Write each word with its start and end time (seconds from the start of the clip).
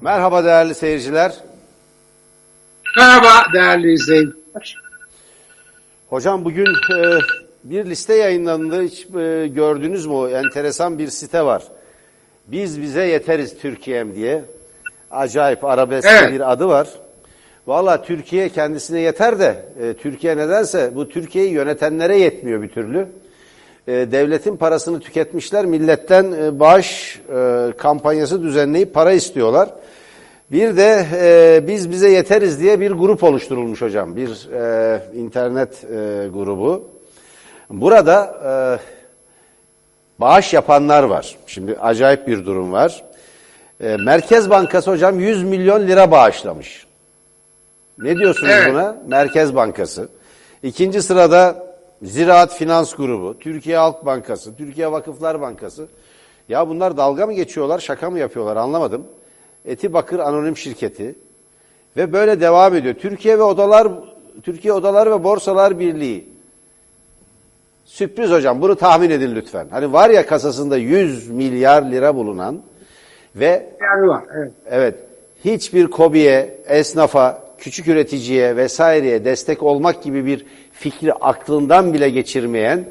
Merhaba 0.00 0.44
değerli 0.44 0.74
seyirciler. 0.74 1.34
Merhaba 2.96 3.52
değerli 3.54 3.92
izleyiciler. 3.92 4.76
Hocam 6.08 6.44
bugün 6.44 6.66
e, 6.66 7.18
bir 7.64 7.84
liste 7.84 8.14
yayınlandı. 8.14 8.82
Hiç 8.82 9.06
e, 9.06 9.46
gördünüz 9.46 10.06
mü? 10.06 10.30
Enteresan 10.30 10.98
bir 10.98 11.08
site 11.08 11.42
var. 11.42 11.62
Biz 12.46 12.82
bize 12.82 13.04
yeteriz 13.04 13.58
Türkiye'm 13.58 14.14
diye. 14.14 14.44
Acayip 15.10 15.64
arabesk 15.64 16.08
Evet. 16.10 16.32
bir 16.32 16.52
adı 16.52 16.68
var. 16.68 16.88
Valla 17.66 18.02
Türkiye 18.02 18.48
kendisine 18.48 19.00
yeter 19.00 19.38
de 19.38 19.64
e, 19.82 19.94
Türkiye 19.94 20.36
nedense 20.36 20.90
bu 20.94 21.08
Türkiye'yi 21.08 21.50
yönetenlere 21.50 22.18
yetmiyor 22.18 22.62
bir 22.62 22.68
türlü. 22.68 23.06
E, 23.88 23.92
devletin 23.92 24.56
parasını 24.56 25.00
tüketmişler. 25.00 25.66
Milletten 25.66 26.32
e, 26.32 26.60
bağış 26.60 27.20
e, 27.36 27.72
kampanyası 27.78 28.42
düzenleyip 28.42 28.94
para 28.94 29.12
istiyorlar. 29.12 29.68
Bir 30.50 30.76
de 30.76 31.06
e, 31.14 31.68
biz 31.68 31.90
bize 31.90 32.10
yeteriz 32.10 32.60
diye 32.60 32.80
bir 32.80 32.90
grup 32.90 33.24
oluşturulmuş 33.24 33.82
hocam. 33.82 34.16
Bir 34.16 34.48
e, 34.52 35.02
internet 35.14 35.84
e, 35.84 36.28
grubu. 36.28 36.88
Burada 37.70 38.40
e, 38.44 38.52
bağış 40.20 40.52
yapanlar 40.52 41.02
var. 41.02 41.36
Şimdi 41.46 41.76
acayip 41.80 42.26
bir 42.26 42.46
durum 42.46 42.72
var. 42.72 43.04
E, 43.80 43.96
Merkez 43.96 44.50
Bankası 44.50 44.90
hocam 44.90 45.20
100 45.20 45.44
milyon 45.44 45.86
lira 45.86 46.10
bağışlamış. 46.10 46.86
Ne 47.98 48.16
diyorsunuz 48.16 48.52
Evet. 48.54 48.72
buna? 48.72 48.96
Merkez 49.08 49.54
Bankası. 49.54 50.08
İkinci 50.62 51.02
sırada 51.02 51.66
Ziraat 52.02 52.54
Finans 52.54 52.94
Grubu, 52.94 53.38
Türkiye 53.38 53.76
Halk 53.76 54.06
Bankası, 54.06 54.56
Türkiye 54.56 54.92
Vakıflar 54.92 55.40
Bankası. 55.40 55.88
Ya 56.48 56.68
bunlar 56.68 56.96
dalga 56.96 57.26
mı 57.26 57.32
geçiyorlar, 57.32 57.78
şaka 57.78 58.10
mı 58.10 58.18
yapıyorlar 58.18 58.56
anlamadım. 58.56 59.06
Eti 59.64 59.92
Bakır 59.92 60.18
Anonim 60.18 60.56
Şirketi 60.56 61.14
ve 61.96 62.12
böyle 62.12 62.40
devam 62.40 62.74
ediyor. 62.74 62.94
Türkiye 62.94 63.38
ve 63.38 63.42
Odalar 63.42 63.88
Türkiye 64.42 64.74
Odalar 64.74 65.10
ve 65.10 65.24
Borsalar 65.24 65.78
Birliği. 65.78 66.28
Sürpriz 67.84 68.30
hocam 68.30 68.60
bunu 68.60 68.76
tahmin 68.76 69.10
edin 69.10 69.34
lütfen. 69.34 69.66
Hani 69.70 69.92
var 69.92 70.10
ya 70.10 70.26
kasasında 70.26 70.76
100 70.76 71.30
milyar 71.30 71.82
lira 71.82 72.16
bulunan 72.16 72.62
ve 73.36 73.66
Yani 73.80 74.08
var. 74.08 74.24
Evet. 74.36 74.52
Evet. 74.70 74.94
Hiçbir 75.44 75.86
kobiye, 75.86 76.58
esnafa, 76.66 77.42
küçük 77.58 77.88
üreticiye 77.88 78.56
vesaireye 78.56 79.24
destek 79.24 79.62
olmak 79.62 80.02
gibi 80.02 80.26
bir 80.26 80.46
fikri 80.72 81.12
aklından 81.12 81.94
bile 81.94 82.10
geçirmeyen 82.10 82.84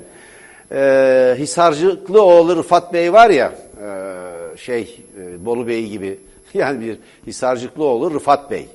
e, 0.72 1.36
Hisarcıklıoğlu 1.38 2.56
Rıfat 2.56 2.94
Bey 2.94 3.14
var 3.14 3.30
ya 3.30 3.52
e, 3.82 4.58
şey 4.58 5.06
e, 5.22 5.46
Bolu 5.46 5.68
Bey 5.68 5.88
gibi 5.88 6.20
yani 6.54 6.86
bir 6.86 6.98
Hisarcıklıoğlu 7.28 8.14
Rıfat 8.14 8.52
Bey. 8.52 8.68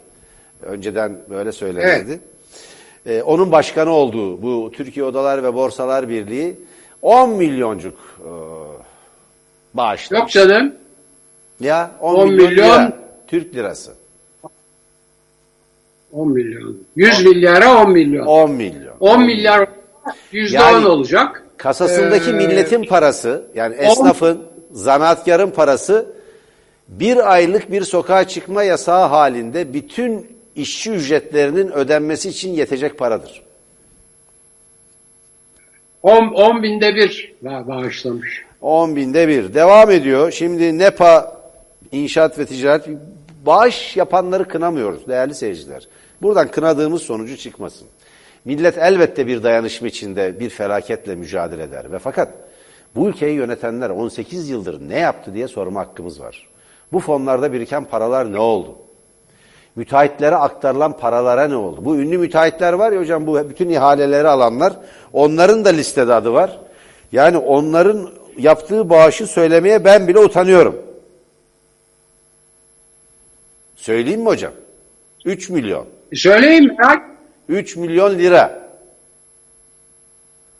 Önceden 0.62 1.19
böyle 1.30 1.53
söylenirdi. 1.53 2.20
E, 3.06 3.22
onun 3.22 3.53
başkanı 3.53 3.91
olduğu 3.91 4.42
bu 4.42 4.72
Türkiye 4.72 5.06
Odalar 5.06 5.42
ve 5.42 5.55
Borsalar 5.55 6.08
Birliği 6.08 6.56
10 7.02 7.30
milyoncuk 7.30 7.95
e, 8.20 8.30
bağışlamış. 9.75 10.20
Yok 10.20 10.48
canım. 10.48 10.75
Ya 11.61 11.91
10, 12.00 12.14
10 12.14 12.28
milyon, 12.28 12.48
milyon. 12.50 12.67
lira 12.67 12.92
Türk 13.27 13.55
lirası. 13.55 13.92
10 16.12 16.33
milyon. 16.33 16.77
100 16.97 17.25
milyara 17.25 17.83
10 17.83 17.91
milyon. 17.92 18.27
10 18.27 18.50
milyon. 18.50 18.95
10 19.00 19.22
milyar 19.27 19.69
%10 20.33 20.52
Yani- 20.52 20.86
olacak. 20.86 21.45
Kasasındaki 21.56 22.30
Ee, 22.30 22.33
milletin 22.33 22.84
parası 22.84 23.47
yani 23.55 23.75
esnafın, 23.75 24.42
zanaatkarın 24.72 25.50
parası 25.50 26.14
bir 26.89 27.33
aylık 27.33 27.73
bir 27.73 27.83
sokağa 27.83 28.29
çıkma 28.29 28.63
yasağı 28.63 29.09
halinde 29.09 29.75
bütün 29.75 30.37
işçi 30.57 30.91
ücretlerinin 30.91 31.71
ödenmesi 31.71 32.29
için 32.29 32.51
yetecek 32.51 32.99
paradır. 32.99 33.43
10, 36.03 36.27
10 36.29 36.63
binde 36.63 36.95
bir 36.95 37.35
ba- 37.45 37.69
bağışlamış. 37.69 38.45
10 38.61 38.97
binde 38.97 39.29
bir. 39.29 39.55
Devam 39.55 39.91
ediyor. 39.91 40.31
Şimdi 40.31 40.79
NEPA 40.79 41.41
İnşaat 41.92 42.39
ve 42.39 42.47
Ticaret 42.47 42.89
bağış 43.47 43.97
yapanları 43.97 44.48
kınamıyoruz 44.48 45.08
değerli 45.08 45.35
seyirciler. 45.35 45.89
Buradan 46.23 46.51
kınadığımız 46.51 47.03
sonucu 47.03 47.37
çıkmasın. 47.37 47.89
Millet 48.45 48.79
elbette 48.79 49.27
bir 49.27 49.42
dayanışma 49.42 49.89
içinde 49.89 50.41
bir 50.41 50.51
felaketle 50.51 51.14
mücadele 51.14 51.63
eder. 51.63 51.92
Ve 51.92 51.98
fakat 51.98 52.29
bu 52.95 53.08
ülkeyi 53.08 53.35
yönetenler 53.35 53.91
18 53.91 54.48
yıldır 54.48 54.89
ne 54.89 54.98
yaptı 54.98 55.35
diye 55.35 55.48
sorma 55.48 55.81
hakkımız 55.81 56.20
var. 56.20 56.48
Bu 56.95 57.01
fonlarda 57.01 57.53
biriken 57.53 57.85
paralar 57.85 58.33
ne 58.33 58.39
oldu? 58.39 58.77
Müteahhitlere 59.77 60.37
aktarılan 60.37 60.97
paralara 60.97 61.49
ne 61.49 61.57
oldu? 61.57 61.85
Bu 61.85 61.97
ünlü 61.97 62.19
müteahhitler 62.19 62.73
var 62.73 62.93
ya 62.93 63.01
hocam 63.01 63.27
bu 63.27 63.51
bütün 63.51 63.69
ihaleleri 63.69 64.29
alanlar 64.29 64.73
onların 65.13 65.65
da 65.65 65.69
listede 65.69 66.15
adı 66.15 66.33
var. 66.33 66.59
Yani 67.13 67.39
onların 67.39 68.11
yaptığı 68.39 68.91
bağışı 68.91 69.27
söylemeye 69.27 69.85
ben 69.85 70.09
bile 70.09 70.19
utanıyorum. 70.19 70.83
Söyleyeyim 73.77 74.21
mi 74.21 74.27
hocam? 74.27 74.53
3 75.25 75.51
milyon. 75.51 75.87
Söyleyeyim 76.15 76.77
merak 76.79 77.03
3 77.49 77.77
milyon 77.77 78.19
lira. 78.19 78.69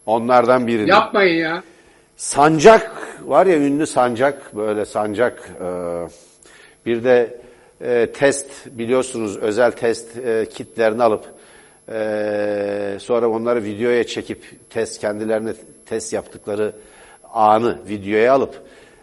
Onlardan 0.07 0.67
biri. 0.67 0.89
yapmayın 0.91 1.37
ya. 1.45 1.63
Sancak 2.17 3.19
var 3.25 3.47
ya 3.47 3.57
ünlü 3.59 3.87
sancak 3.87 4.57
böyle 4.57 4.85
sancak 4.85 5.51
e, 5.61 5.67
bir 6.87 7.05
de 7.05 7.41
e, 7.81 8.13
test 8.13 8.51
biliyorsunuz 8.67 9.37
özel 9.37 9.71
test 9.71 10.17
e, 10.19 10.49
kitlerini 10.51 11.03
alıp 11.03 11.25
e, 11.89 12.97
sonra 13.01 13.29
onları 13.29 13.65
videoya 13.65 14.05
çekip 14.05 14.71
test 14.71 15.01
kendilerine 15.01 15.53
test 15.87 16.13
yaptıkları 16.13 16.73
anı 17.33 17.79
videoya 17.89 18.35
alıp 18.35 18.63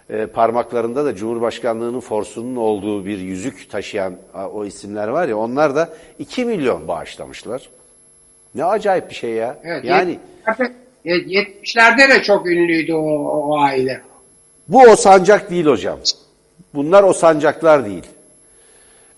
e, 0.09 0.25
parmaklarında 0.25 1.05
da 1.05 1.15
Cumhurbaşkanlığının 1.15 1.99
forsunun 1.99 2.55
olduğu 2.55 3.05
bir 3.05 3.17
yüzük 3.17 3.69
taşıyan 3.71 4.15
o 4.53 4.65
isimler 4.65 5.07
var 5.07 5.27
ya 5.27 5.37
onlar 5.37 5.75
da 5.75 5.89
2 6.19 6.45
milyon 6.45 6.87
bağışlamışlar. 6.87 7.69
Ne 8.55 8.65
acayip 8.65 9.09
bir 9.09 9.15
şey 9.15 9.31
ya. 9.31 9.57
Evet, 9.63 9.85
yani 9.85 10.19
70'lerde 10.45 10.61
yet- 10.61 10.80
70'lerde 11.05 12.09
de 12.09 12.23
çok 12.23 12.47
ünlüydü 12.47 12.93
o, 12.93 13.25
o 13.25 13.59
aile. 13.59 14.01
Bu 14.67 14.81
o 14.81 14.95
sancak 14.95 15.49
değil 15.49 15.65
hocam. 15.65 15.99
Bunlar 16.73 17.03
o 17.03 17.13
sancaklar 17.13 17.85
değil. 17.85 18.03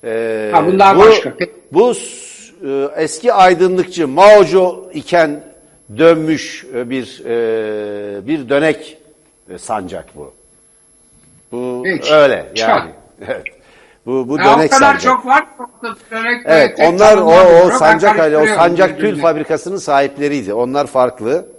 Ee, 0.04 0.50
Ha, 0.54 0.66
bunlar 0.66 0.98
bu, 0.98 1.00
başka. 1.00 1.34
Bu 1.72 1.94
e, 2.68 2.88
eski 2.96 3.34
aydınlıkçı 3.34 4.08
Mao'cu 4.08 4.90
iken 4.94 5.44
dönmüş 5.98 6.66
e, 6.76 6.90
bir 6.90 7.22
e, 7.26 8.28
bir 8.28 8.50
dönek 8.50 8.98
e, 9.50 9.58
sancak 9.58 10.06
bu. 10.16 10.34
Bu 11.52 11.82
Peki. 11.86 12.14
öyle 12.14 12.46
yani. 12.56 12.92
Evet. 13.28 13.44
Bu 14.06 14.30
bu 14.30 14.38
Ya 14.38 14.56
o 14.56 14.58
dönek 14.58 14.72
kadar 14.72 14.86
sancak. 14.94 15.02
çok 15.02 15.26
var. 15.26 15.46
dönek 16.12 16.42
Evet, 16.46 16.80
onlar 16.80 17.18
o, 17.18 17.66
o 17.66 17.72
sancak 17.72 18.20
aile, 18.20 18.38
o 18.38 18.46
sancak 18.46 19.00
tül 19.00 19.22
fabrikasının 19.22 19.78
sahipleriydi. 19.78 20.54
Onlar 20.54 20.88
farklı. 20.88 21.53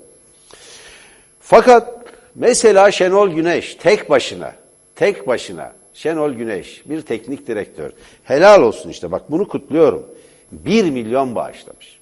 Fakat 1.47 1.89
mesela 2.35 2.91
Şenol 2.91 3.29
Güneş 3.29 3.75
tek 3.75 4.11
başına, 4.11 4.53
tek 4.95 5.27
başına 5.27 5.73
Şenol 5.95 6.33
Güneş 6.33 6.83
bir 6.87 7.03
teknik 7.03 7.47
direktör. 7.47 7.91
Helal 8.25 8.63
olsun 8.63 8.91
işte 8.91 9.13
bak 9.13 9.31
bunu 9.31 9.49
kutluyorum. 9.49 10.07
Bir 10.53 10.85
milyon 10.91 11.35
bağışlamış. 11.35 11.99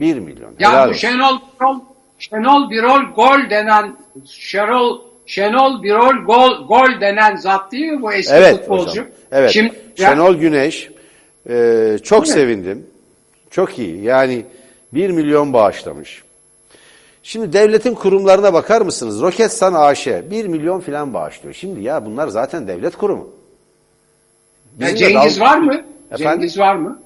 Bir 0.00 0.18
milyon. 0.18 0.54
Ya 0.58 0.70
helal 0.72 0.84
bu 0.86 0.88
olsun. 0.90 1.00
Şenol 1.00 1.38
Birol, 1.60 1.80
Şenol 2.18 2.70
Birol 2.70 3.02
gol 3.14 3.50
denen 3.50 3.96
Şenol 4.26 5.00
Şenol 5.26 5.82
Birol 5.82 6.24
gol 6.24 6.66
gol 6.66 7.00
denen 7.00 7.36
zat 7.36 7.72
değil 7.72 7.92
mi 7.92 8.02
bu 8.02 8.12
eski 8.12 8.34
Evet 8.34 8.58
futbolcu? 8.60 8.90
hocam. 8.90 9.06
Evet. 9.32 9.50
Şimdi 9.50 9.74
ya- 9.98 10.08
Şenol 10.08 10.34
Güneş 10.34 10.88
e, 11.48 11.96
çok 12.02 12.24
Değil 12.24 12.34
mi? 12.36 12.40
sevindim. 12.40 12.86
Çok 13.50 13.78
iyi. 13.78 14.02
Yani 14.02 14.44
1 14.92 15.10
milyon 15.10 15.52
bağışlamış. 15.52 16.22
Şimdi 17.22 17.52
devletin 17.52 17.94
kurumlarına 17.94 18.52
bakar 18.52 18.82
mısınız? 18.82 19.20
Roketsan 19.22 19.74
AŞ 19.74 20.06
1 20.06 20.46
milyon 20.46 20.80
filan 20.80 21.14
bağışlıyor. 21.14 21.54
Şimdi 21.54 21.82
ya 21.82 22.06
bunlar 22.06 22.28
zaten 22.28 22.68
devlet 22.68 22.96
kurumu. 22.96 23.28
Ya 24.78 24.86
Bizim 24.86 24.94
de 24.94 24.98
Cengiz 25.12 25.40
dal- 25.40 25.44
var 25.44 25.58
mı? 25.58 25.84
Efendim? 26.10 26.40
Cengiz 26.40 26.58
var 26.58 26.76
mı? 26.76 27.02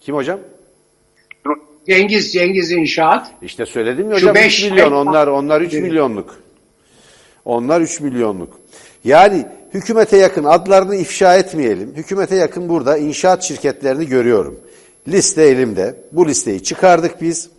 Kim 0.00 0.14
hocam? 0.14 0.38
Cengiz 1.86 2.32
Cengiz 2.32 2.70
İnşaat. 2.70 3.30
İşte 3.42 3.66
söyledim 3.66 4.10
ya 4.10 4.16
Şu 4.18 4.22
hocam 4.28 4.36
3 4.36 4.42
beş- 4.42 4.70
milyon 4.70 4.92
onlar 4.92 5.26
onlar 5.26 5.60
3 5.60 5.74
Evet. 5.74 5.82
milyonluk. 5.84 6.36
Onlar 7.44 7.80
3 7.80 8.00
milyonluk. 8.00 8.60
Yani 9.04 9.46
hükümete 9.74 10.16
yakın 10.16 10.44
adlarını 10.44 10.96
ifşa 10.96 11.36
etmeyelim. 11.36 11.94
Hükümete 11.96 12.36
yakın 12.36 12.68
burada 12.68 12.96
inşaat 12.98 13.42
şirketlerini 13.42 14.06
görüyorum. 14.06 14.60
Liste 15.08 15.42
elimde. 15.42 15.94
Bu 16.12 16.28
listeyi 16.28 16.62
çıkardık 16.62 17.22
biz. 17.22 17.50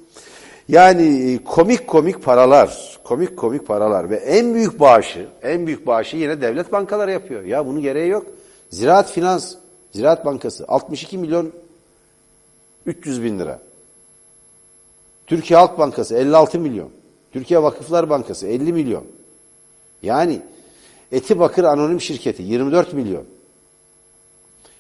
Yani 0.68 1.39
komik 1.45 1.88
komik 1.88 2.24
paralar, 2.24 3.00
komik 3.04 3.38
komik 3.38 3.68
paralar 3.68 4.10
ve 4.10 4.15
en 4.15 4.54
büyük 4.54 4.80
bağışı, 4.80 5.27
en 5.42 5.68
büyük 5.68 5.88
bağışı 5.88 6.18
yine 6.18 6.42
devlet 6.42 6.71
bankaları 6.71 7.12
yapıyor. 7.12 7.44
Ya 7.44 7.65
bunun 7.65 7.81
gereği 7.81 8.10
yok. 8.10 8.25
Ziraat 8.69 9.12
Finans, 9.12 9.56
Ziraat 9.92 10.25
Bankası 10.25 10.65
62 10.68 11.18
milyon 11.18 11.51
300 12.86 13.24
bin 13.24 13.39
lira. 13.39 13.60
Türkiye 15.27 15.60
Halk 15.60 15.80
Bankası 15.80 16.15
56 16.15 16.60
milyon. 16.60 16.89
Türkiye 17.31 17.63
Vakıflar 17.63 18.10
Bankası 18.10 18.48
50 18.48 18.74
milyon. 18.74 19.04
Yani 20.04 20.42
Eti 21.12 21.39
Bakır 21.39 21.63
Anonim 21.63 22.01
Şirketi 22.01 22.44
24 22.44 22.94
milyon. 22.94 23.24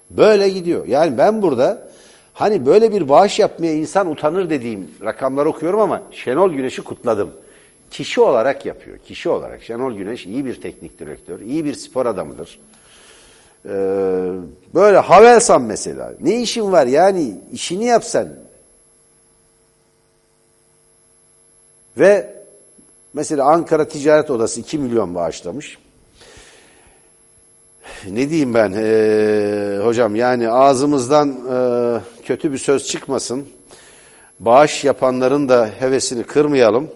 Böyle 0.09 0.49
gidiyor. 0.49 0.87
Yani 0.87 1.17
ben 1.17 1.41
burada 1.41 1.89
hani 2.33 2.65
böyle 2.65 2.91
bir 2.93 3.09
bağış 3.09 3.39
yapmaya 3.39 3.73
insan 3.73 4.11
utanır 4.11 4.49
dediğim 4.49 4.91
rakamlar 5.03 5.45
okuyorum 5.45 5.79
ama 5.79 6.01
Şenol 6.11 6.51
Güneş'i 6.51 6.81
kutladım. 6.81 7.31
Kişi 7.91 8.21
olarak 8.21 8.65
yapıyor. 8.65 8.97
Kişi 8.97 9.29
olarak. 9.29 9.63
Şenol 9.63 9.93
Güneş 9.93 10.25
iyi 10.25 10.45
bir 10.45 10.61
teknik 10.61 10.99
direktör, 10.99 11.39
iyi 11.39 11.65
bir 11.65 11.73
spor 11.73 12.05
adamıdır. 12.05 12.59
Ee, 13.65 13.69
böyle 14.73 14.97
Havelsan 14.97 15.61
mesela. 15.61 16.13
Ne 16.21 16.41
işin 16.41 16.71
var 16.71 16.87
yani 16.87 17.35
işini 17.51 17.85
yapsan. 17.85 18.29
Ve 21.97 22.33
mesela 23.13 23.45
Ankara 23.45 23.87
Ticaret 23.87 24.31
Odası 24.31 24.59
2 24.59 24.77
milyon 24.77 25.15
bağışlamış. 25.15 25.77
Ne 28.09 28.29
diyeyim 28.29 28.53
ben 28.53 28.73
ee, 28.77 29.79
hocam 29.83 30.15
yani 30.15 30.49
ağzımızdan 30.49 31.29
e, 31.29 31.99
kötü 32.25 32.53
bir 32.53 32.57
söz 32.57 32.87
çıkmasın. 32.87 33.47
Bağış 34.39 34.83
yapanların 34.83 35.49
da 35.49 35.69
hevesini 35.79 36.23
kırmayalım. 36.23 36.89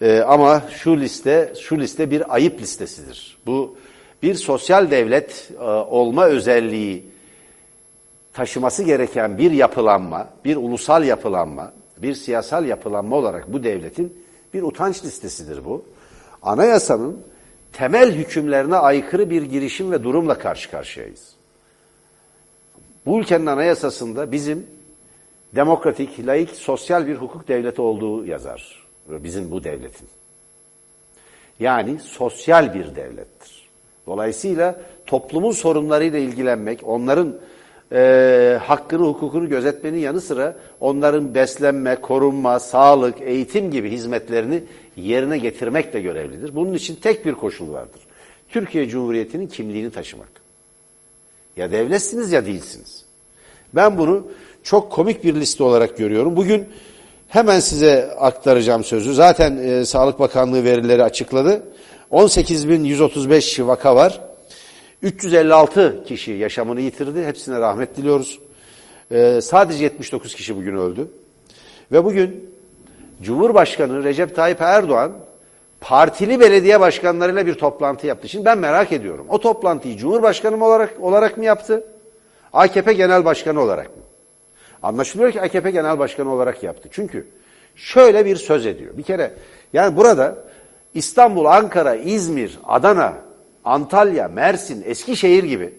E, 0.00 0.20
ama 0.20 0.62
şu 0.70 1.00
liste 1.00 1.52
şu 1.60 1.78
liste 1.78 2.10
bir 2.10 2.34
ayıp 2.34 2.60
listesidir. 2.60 3.38
Bu 3.46 3.76
bir 4.22 4.34
sosyal 4.34 4.90
devlet 4.90 5.50
e, 5.60 5.64
olma 5.64 6.26
özelliği 6.26 7.04
taşıması 8.32 8.82
gereken 8.82 9.38
bir 9.38 9.50
yapılanma, 9.50 10.28
bir 10.44 10.56
ulusal 10.56 11.04
yapılanma, 11.04 11.72
bir 11.98 12.14
siyasal 12.14 12.64
yapılanma 12.64 13.16
olarak 13.16 13.52
bu 13.52 13.64
devletin 13.64 14.24
bir 14.54 14.62
utanç 14.62 15.04
listesidir 15.04 15.64
bu. 15.64 15.84
Anayasanın 16.42 17.20
temel 17.72 18.12
hükümlerine 18.12 18.76
aykırı 18.76 19.30
bir 19.30 19.42
girişim 19.42 19.92
ve 19.92 20.04
durumla 20.04 20.38
karşı 20.38 20.70
karşıyayız. 20.70 21.37
Bu 23.06 23.20
ülkenin 23.20 23.46
anayasasında 23.46 24.32
bizim 24.32 24.66
demokratik, 25.54 26.26
laik, 26.26 26.50
sosyal 26.50 27.06
bir 27.06 27.14
hukuk 27.14 27.48
devleti 27.48 27.82
olduğu 27.82 28.26
yazar. 28.26 28.86
Bizim 29.08 29.50
bu 29.50 29.64
devletin. 29.64 30.08
Yani 31.60 31.98
sosyal 31.98 32.74
bir 32.74 32.96
devlettir. 32.96 33.68
Dolayısıyla 34.06 34.80
toplumun 35.06 35.52
sorunlarıyla 35.52 36.18
ilgilenmek, 36.18 36.80
onların 36.84 37.36
e, 37.92 38.58
hakkını, 38.62 39.02
hukukunu 39.02 39.48
gözetmenin 39.48 39.98
yanı 39.98 40.20
sıra 40.20 40.56
onların 40.80 41.34
beslenme, 41.34 41.96
korunma, 41.96 42.60
sağlık, 42.60 43.20
eğitim 43.20 43.70
gibi 43.70 43.90
hizmetlerini 43.90 44.62
yerine 44.96 45.38
getirmekle 45.38 46.00
görevlidir. 46.00 46.54
Bunun 46.54 46.74
için 46.74 46.94
tek 46.94 47.26
bir 47.26 47.34
koşul 47.34 47.72
vardır. 47.72 48.00
Türkiye 48.48 48.88
Cumhuriyeti'nin 48.88 49.46
kimliğini 49.46 49.90
taşımak. 49.90 50.47
Ya 51.58 51.70
devletsiniz 51.70 52.32
ya 52.32 52.46
değilsiniz. 52.46 53.04
Ben 53.74 53.98
bunu 53.98 54.26
çok 54.62 54.92
komik 54.92 55.24
bir 55.24 55.34
liste 55.34 55.64
olarak 55.64 55.96
görüyorum. 55.96 56.36
Bugün 56.36 56.68
hemen 57.28 57.60
size 57.60 58.10
aktaracağım 58.18 58.84
sözü. 58.84 59.14
Zaten 59.14 59.56
e, 59.56 59.84
Sağlık 59.84 60.18
Bakanlığı 60.18 60.64
verileri 60.64 61.02
açıkladı. 61.02 61.62
18.135 62.10 63.66
vaka 63.66 63.96
var. 63.96 64.20
356 65.02 66.04
kişi 66.04 66.32
yaşamını 66.32 66.80
yitirdi. 66.80 67.24
Hepsine 67.24 67.60
rahmet 67.60 67.96
diliyoruz. 67.96 68.38
Ee, 69.12 69.40
sadece 69.42 69.84
79 69.84 70.34
kişi 70.34 70.56
bugün 70.56 70.76
öldü. 70.76 71.08
Ve 71.92 72.04
bugün 72.04 72.50
Cumhurbaşkanı 73.22 74.04
Recep 74.04 74.36
Tayyip 74.36 74.60
Erdoğan 74.60 75.12
partili 75.80 76.40
belediye 76.40 76.80
başkanlarıyla 76.80 77.46
bir 77.46 77.54
toplantı 77.54 78.06
yaptı. 78.06 78.28
Şimdi 78.28 78.44
ben 78.44 78.58
merak 78.58 78.92
ediyorum. 78.92 79.26
O 79.28 79.40
toplantıyı 79.40 79.96
Cumhurbaşkanı 79.96 80.64
olarak 80.64 81.00
olarak 81.00 81.36
mı 81.36 81.44
yaptı? 81.44 81.84
AKP 82.52 82.92
Genel 82.92 83.24
Başkanı 83.24 83.60
olarak 83.60 83.86
mı? 83.86 84.02
Anlaşılıyor 84.82 85.32
ki 85.32 85.40
AKP 85.40 85.70
Genel 85.70 85.98
Başkanı 85.98 86.32
olarak 86.34 86.62
yaptı. 86.62 86.88
Çünkü 86.92 87.26
şöyle 87.76 88.26
bir 88.26 88.36
söz 88.36 88.66
ediyor. 88.66 88.96
Bir 88.96 89.02
kere 89.02 89.32
yani 89.72 89.96
burada 89.96 90.36
İstanbul, 90.94 91.44
Ankara, 91.44 91.94
İzmir, 91.94 92.58
Adana, 92.64 93.14
Antalya, 93.64 94.28
Mersin, 94.28 94.84
Eskişehir 94.86 95.44
gibi 95.44 95.74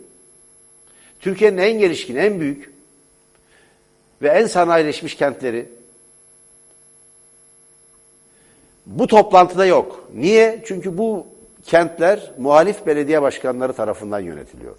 Türkiye'nin 1.20 1.58
en 1.58 1.80
gelişkin, 1.80 2.16
en 2.16 2.40
büyük 2.40 2.74
ve 4.22 4.30
en 4.30 4.46
sanayileşmiş 4.46 5.16
kentleri 5.16 5.70
bu 8.90 9.08
toplantıda 9.08 9.66
yok. 9.66 10.08
Niye? 10.16 10.64
Çünkü 10.66 10.98
bu 10.98 11.26
kentler 11.64 12.32
muhalif 12.38 12.86
belediye 12.86 13.22
başkanları 13.22 13.74
tarafından 13.74 14.20
yönetiliyor. 14.20 14.76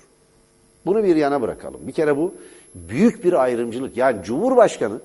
Bunu 0.87 1.05
bir 1.05 1.17
yana 1.17 1.43
bırakalım. 1.43 1.81
Bir 1.87 1.93
kere 1.93 2.17
bu 2.17 2.35
büyük 2.75 3.25
bir 3.25 3.33
ayrımcılık. 3.43 3.97
Yani 3.97 4.25
Cumhurbaşkanı 4.25 5.01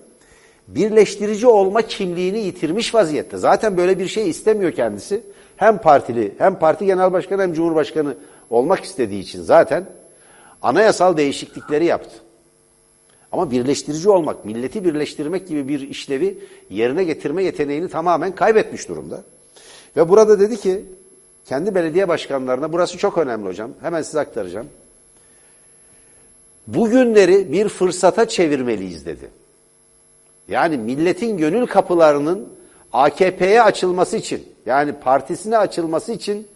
birleştirici 0.68 1.48
olma 1.48 1.82
kimliğini 1.82 2.40
yitirmiş 2.40 2.96
vaziyette. 2.96 3.38
Zaten 3.38 3.78
böyle 3.78 4.00
bir 4.00 4.08
şey 4.08 4.30
istemiyor 4.30 4.72
kendisi. 4.72 5.24
Hem 5.58 5.78
partili 5.78 6.34
hem 6.38 6.60
parti 6.60 6.86
genel 6.86 7.14
başkanı 7.14 7.42
hem 7.42 7.54
cumhurbaşkanı 7.54 8.16
olmak 8.50 8.84
istediği 8.84 9.22
için 9.22 9.42
zaten 9.42 9.86
anayasal 10.62 11.18
değişiklikleri 11.18 11.86
yaptı. 11.86 12.25
Ama 13.36 13.52
birleştirici 13.52 14.10
olmak, 14.10 14.46
milleti 14.46 14.86
birleştirmek 14.86 15.48
gibi 15.48 15.68
bir 15.68 15.90
işlevi 15.90 16.38
yerine 16.70 17.04
getirme 17.04 17.44
yeteneğini 17.44 17.90
tamamen 17.90 18.36
kaybetmiş 18.36 18.90
durumda. 18.90 19.24
Ve 19.98 20.10
burada 20.10 20.40
dedi 20.40 20.58
ki 20.58 20.86
kendi 21.46 21.76
belediye 21.76 22.08
başkanlarına 22.08 22.74
burası 22.74 22.98
çok 22.98 23.18
önemli 23.18 23.48
hocam. 23.48 23.72
Hemen 23.82 24.02
size 24.02 24.20
aktaracağım. 24.20 24.68
Bugünleri 26.68 27.52
bir 27.52 27.70
fırsata 27.70 28.28
çevirmeliyiz 28.28 29.06
dedi. 29.06 29.30
Yani 30.48 30.78
milletin 30.78 31.38
gönül 31.38 31.66
kapılarının 31.66 32.50
AKP'ye 32.94 33.64
açılması 33.64 34.18
için 34.18 34.44
yani 34.66 34.94
partisine 34.94 35.58
açılması 35.58 36.12
için 36.12 36.48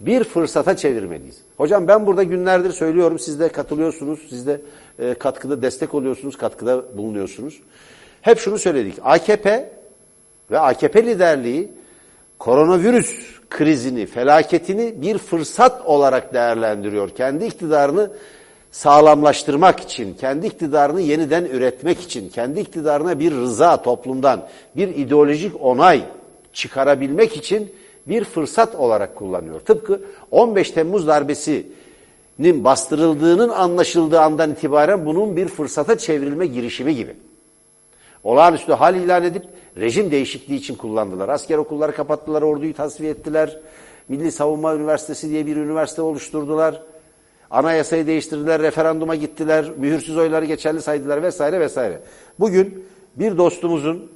bir 0.00 0.24
fırsata 0.24 0.76
çevirmeliyiz. 0.76 1.36
Hocam 1.56 1.88
ben 1.88 2.06
burada 2.06 2.22
günlerdir 2.22 2.72
söylüyorum 2.72 3.18
siz 3.18 3.40
de 3.40 3.48
katılıyorsunuz, 3.48 4.20
siz 4.30 4.46
de 4.46 4.60
e, 4.98 5.14
katkıda 5.14 5.62
destek 5.62 5.94
oluyorsunuz, 5.94 6.36
katkıda 6.36 6.96
bulunuyorsunuz. 6.96 7.60
Hep 8.22 8.38
şunu 8.38 8.58
söyledik. 8.58 8.94
AKP 9.02 9.72
ve 10.50 10.58
AKP 10.58 11.06
liderliği 11.06 11.72
koronavirüs 12.38 13.38
krizini, 13.50 14.06
felaketini 14.06 15.02
bir 15.02 15.18
fırsat 15.18 15.86
olarak 15.86 16.34
değerlendiriyor. 16.34 17.10
Kendi 17.10 17.44
iktidarını 17.44 18.10
sağlamlaştırmak 18.70 19.80
için, 19.80 20.14
kendi 20.14 20.46
iktidarını 20.46 21.00
yeniden 21.00 21.44
üretmek 21.44 22.00
için, 22.00 22.28
kendi 22.28 22.60
iktidarına 22.60 23.18
bir 23.18 23.32
rıza 23.32 23.82
toplumdan, 23.82 24.48
bir 24.76 24.88
ideolojik 24.88 25.52
onay 25.60 26.02
çıkarabilmek 26.52 27.36
için 27.36 27.72
bir 28.08 28.24
fırsat 28.24 28.74
olarak 28.74 29.16
kullanıyor. 29.16 29.60
Tıpkı 29.60 30.00
15 30.30 30.70
Temmuz 30.70 31.06
darbesinin 31.06 32.64
bastırıldığının 32.64 33.48
anlaşıldığı 33.48 34.20
andan 34.20 34.50
itibaren 34.50 35.06
bunun 35.06 35.36
bir 35.36 35.48
fırsata 35.48 35.98
çevrilme 35.98 36.46
girişimi 36.46 36.94
gibi. 36.94 37.16
Olağanüstü 38.24 38.72
hal 38.72 38.96
ilan 38.96 39.24
edip 39.24 39.42
rejim 39.76 40.10
değişikliği 40.10 40.56
için 40.56 40.74
kullandılar. 40.74 41.28
Asker 41.28 41.58
okulları 41.58 41.92
kapattılar, 41.92 42.42
orduyu 42.42 42.74
tasfiye 42.74 43.10
ettiler. 43.10 43.58
Milli 44.08 44.32
Savunma 44.32 44.74
Üniversitesi 44.74 45.28
diye 45.28 45.46
bir 45.46 45.56
üniversite 45.56 46.02
oluşturdular. 46.02 46.82
Anayasayı 47.50 48.06
değiştirdiler, 48.06 48.62
referanduma 48.62 49.14
gittiler, 49.14 49.66
mühürsüz 49.76 50.16
oyları 50.16 50.44
geçerli 50.44 50.82
saydılar 50.82 51.22
vesaire 51.22 51.60
vesaire. 51.60 52.00
Bugün 52.40 52.84
bir 53.16 53.38
dostumuzun 53.38 54.10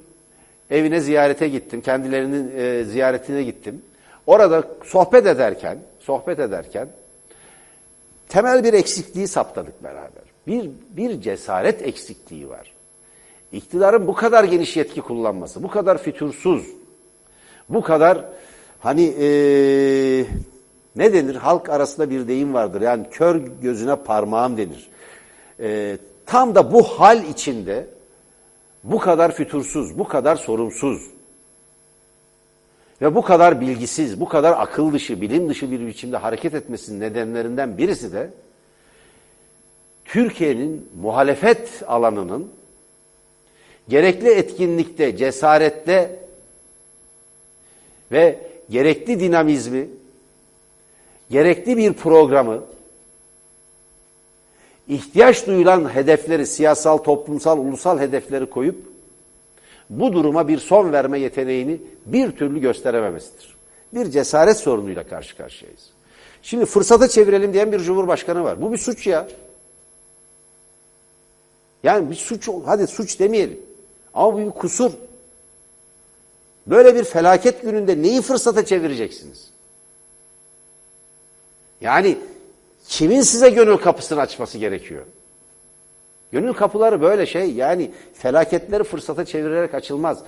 evine 0.73 0.99
ziyarete 0.99 1.47
gittim, 1.47 1.81
kendilerinin 1.81 2.51
e, 2.57 2.83
ziyaretine 2.83 3.43
gittim. 3.43 3.81
Orada 4.27 4.63
sohbet 4.83 5.27
ederken, 5.27 5.77
sohbet 5.99 6.39
ederken 6.39 6.87
temel 8.29 8.63
bir 8.63 8.73
eksikliği 8.73 9.27
saptadık 9.27 9.83
beraber. 9.83 10.23
Bir, 10.47 10.69
bir 10.89 11.21
cesaret 11.21 11.81
eksikliği 11.81 12.49
var. 12.49 12.73
İktidarın 13.51 14.07
bu 14.07 14.13
kadar 14.13 14.43
geniş 14.43 14.77
yetki 14.77 15.01
kullanması, 15.01 15.63
bu 15.63 15.67
kadar 15.67 15.97
fütursuz, 15.97 16.67
bu 17.69 17.81
kadar 17.81 18.25
hani 18.79 19.03
e, 19.03 19.27
ne 20.95 21.13
denir? 21.13 21.35
Halk 21.35 21.69
arasında 21.69 22.09
bir 22.09 22.27
deyim 22.27 22.53
vardır. 22.53 22.81
Yani 22.81 23.05
kör 23.11 23.35
gözüne 23.61 23.95
parmağım 23.95 24.57
denir. 24.57 24.89
E, 25.59 25.97
tam 26.25 26.55
da 26.55 26.73
bu 26.73 26.83
hal 26.83 27.23
içinde 27.23 27.87
bu 28.83 28.99
kadar 28.99 29.31
fütursuz, 29.31 29.99
bu 29.99 30.07
kadar 30.07 30.35
sorumsuz 30.35 31.09
ve 33.01 33.15
bu 33.15 33.21
kadar 33.21 33.61
bilgisiz, 33.61 34.19
bu 34.19 34.29
kadar 34.29 34.61
akıl 34.61 34.93
dışı, 34.93 35.21
bilim 35.21 35.49
dışı 35.49 35.71
bir 35.71 35.87
biçimde 35.87 36.17
hareket 36.17 36.53
etmesinin 36.53 36.99
nedenlerinden 36.99 37.77
birisi 37.77 38.13
de 38.13 38.29
Türkiye'nin 40.05 40.89
muhalefet 41.01 41.83
alanının 41.87 42.51
gerekli 43.89 44.29
etkinlikte, 44.29 45.17
cesarette 45.17 46.19
ve 48.11 48.39
gerekli 48.69 49.19
dinamizmi, 49.19 49.87
gerekli 51.29 51.77
bir 51.77 51.93
programı, 51.93 52.63
ihtiyaç 54.87 55.47
duyulan 55.47 55.95
hedefleri, 55.95 56.47
siyasal, 56.47 56.97
toplumsal, 56.97 57.57
ulusal 57.57 57.99
hedefleri 57.99 58.45
koyup 58.45 58.93
bu 59.89 60.13
duruma 60.13 60.47
bir 60.47 60.57
son 60.57 60.91
verme 60.91 61.19
yeteneğini 61.19 61.81
bir 62.05 62.31
türlü 62.31 62.59
gösterememesidir. 62.59 63.55
Bir 63.93 64.11
cesaret 64.11 64.57
sorunuyla 64.57 65.07
karşı 65.07 65.37
karşıyayız. 65.37 65.89
Şimdi 66.41 66.65
fırsata 66.65 67.07
çevirelim 67.07 67.53
diyen 67.53 67.71
bir 67.71 67.79
cumhurbaşkanı 67.79 68.43
var. 68.43 68.61
Bu 68.61 68.71
bir 68.71 68.77
suç 68.77 69.07
ya. 69.07 69.27
Yani 71.83 72.09
bir 72.09 72.15
suç, 72.15 72.49
hadi 72.65 72.87
suç 72.87 73.19
demeyelim. 73.19 73.59
Ama 74.13 74.33
bu 74.33 74.37
bir 74.37 74.51
kusur. 74.51 74.91
Böyle 76.67 76.95
bir 76.95 77.03
felaket 77.03 77.61
gününde 77.61 78.01
neyi 78.01 78.21
fırsata 78.21 78.65
çevireceksiniz? 78.65 79.49
Yani 81.81 82.17
kimin 82.87 83.21
size 83.21 83.49
gönül 83.49 83.77
kapısını 83.77 84.21
açması 84.21 84.57
gerekiyor? 84.57 85.03
Gönül 86.31 86.53
kapıları 86.53 87.01
böyle 87.01 87.25
şey 87.25 87.51
yani 87.51 87.91
felaketleri 88.13 88.83
fırsata 88.83 89.25
çevirerek 89.25 89.73
açılmaz. 89.73 90.23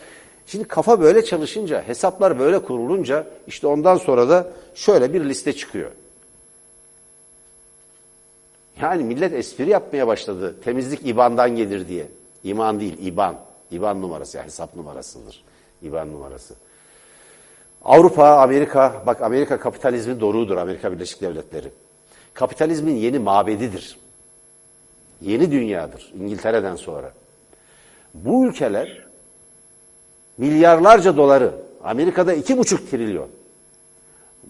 Şimdi 0.45 0.67
kafa 0.67 1.01
böyle 1.01 1.25
çalışınca, 1.25 1.83
hesaplar 1.87 2.39
böyle 2.39 2.59
kurulunca 2.59 3.27
işte 3.47 3.67
ondan 3.67 3.97
sonra 3.97 4.29
da 4.29 4.47
şöyle 4.75 5.13
bir 5.13 5.25
liste 5.25 5.53
çıkıyor. 5.53 5.91
Yani 8.81 9.03
millet 9.03 9.33
espri 9.33 9.69
yapmaya 9.69 10.07
başladı. 10.07 10.55
Temizlik 10.63 11.07
IBAN'dan 11.07 11.55
gelir 11.55 11.87
diye. 11.87 12.07
İman 12.43 12.79
değil, 12.79 12.97
IBAN. 13.01 13.35
IBAN 13.71 14.01
numarası, 14.01 14.37
yani 14.37 14.45
hesap 14.45 14.75
numarasıdır. 14.75 15.43
IBAN 15.81 16.11
numarası. 16.11 16.53
Avrupa, 17.85 18.27
Amerika, 18.27 19.03
bak 19.05 19.21
Amerika 19.21 19.59
kapitalizmin 19.59 20.19
doruğudur 20.19 20.57
Amerika 20.57 20.91
Birleşik 20.91 21.21
Devletleri. 21.21 21.71
Kapitalizmin 22.35 22.95
yeni 22.95 23.19
mabedidir. 23.19 23.97
Yeni 25.21 25.51
dünyadır 25.51 26.13
İngiltere'den 26.19 26.75
sonra. 26.75 27.11
Bu 28.13 28.45
ülkeler 28.45 29.05
milyarlarca 30.37 31.17
doları, 31.17 31.51
Amerika'da 31.83 32.33
iki 32.33 32.57
buçuk 32.57 32.91
trilyon, 32.91 33.27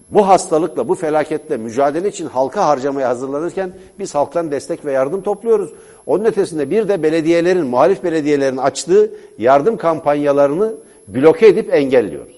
bu 0.09 0.27
hastalıkla, 0.27 0.87
bu 0.87 0.95
felaketle 0.95 1.57
mücadele 1.57 2.07
için 2.07 2.25
halka 2.25 2.67
harcamaya 2.67 3.09
hazırlanırken 3.09 3.71
biz 3.99 4.15
halktan 4.15 4.51
destek 4.51 4.85
ve 4.85 4.91
yardım 4.91 5.21
topluyoruz. 5.21 5.69
Onun 6.05 6.25
ötesinde 6.25 6.69
bir 6.69 6.87
de 6.87 7.03
belediyelerin, 7.03 7.65
muhalif 7.65 8.03
belediyelerin 8.03 8.57
açtığı 8.57 9.11
yardım 9.37 9.77
kampanyalarını 9.77 10.73
bloke 11.07 11.47
edip 11.47 11.73
engelliyoruz. 11.73 12.35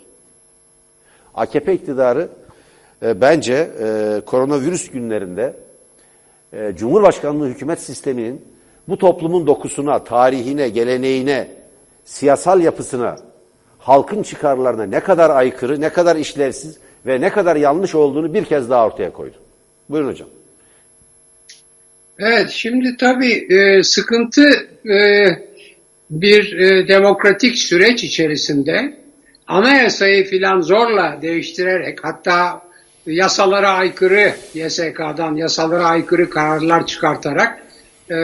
AKP 1.36 1.74
iktidarı 1.74 2.30
e, 3.04 3.22
bence 3.22 3.54
e, 3.54 4.22
koronavirüs 4.26 4.92
günlerinde 4.92 5.54
e, 6.54 6.74
Cumhurbaşkanlığı 6.78 7.48
hükümet 7.48 7.80
sisteminin 7.80 8.46
bu 8.88 8.98
toplumun 8.98 9.48
dokusuna, 9.48 10.04
tarihine, 10.04 10.70
geleneğine, 10.70 11.48
siyasal 12.06 12.62
yapısına, 12.62 13.16
halkın 13.80 14.24
çıkarlarına 14.24 14.84
ne 14.84 15.00
kadar 15.00 15.30
aykırı, 15.30 15.82
ne 15.82 15.90
kadar 15.90 16.16
işlevsiz 16.16 16.78
ve 17.06 17.22
ne 17.22 17.30
kadar 17.30 17.56
yanlış 17.56 17.96
olduğunu 17.96 18.34
bir 18.34 18.46
kez 18.46 18.70
daha 18.70 18.86
ortaya 18.86 19.14
koydu. 19.14 19.36
Buyurun 19.90 20.10
hocam. 20.10 20.30
Evet, 22.20 22.50
şimdi 22.50 22.98
tabii 22.98 23.48
e, 23.54 23.84
sıkıntı 23.84 24.44
e, 24.90 25.28
bir 26.10 26.60
e, 26.60 26.88
demokratik 26.88 27.58
süreç 27.58 28.04
içerisinde 28.04 28.98
anayasayı 29.48 30.26
filan 30.26 30.62
zorla 30.62 31.20
değiştirerek 31.22 32.00
hatta 32.04 32.67
yasalara 33.08 33.70
aykırı 33.70 34.32
YSK'dan 34.54 35.36
yasalara 35.36 35.86
aykırı 35.86 36.30
kararlar 36.30 36.88
çıkartarak 36.88 37.62
e, 38.10 38.16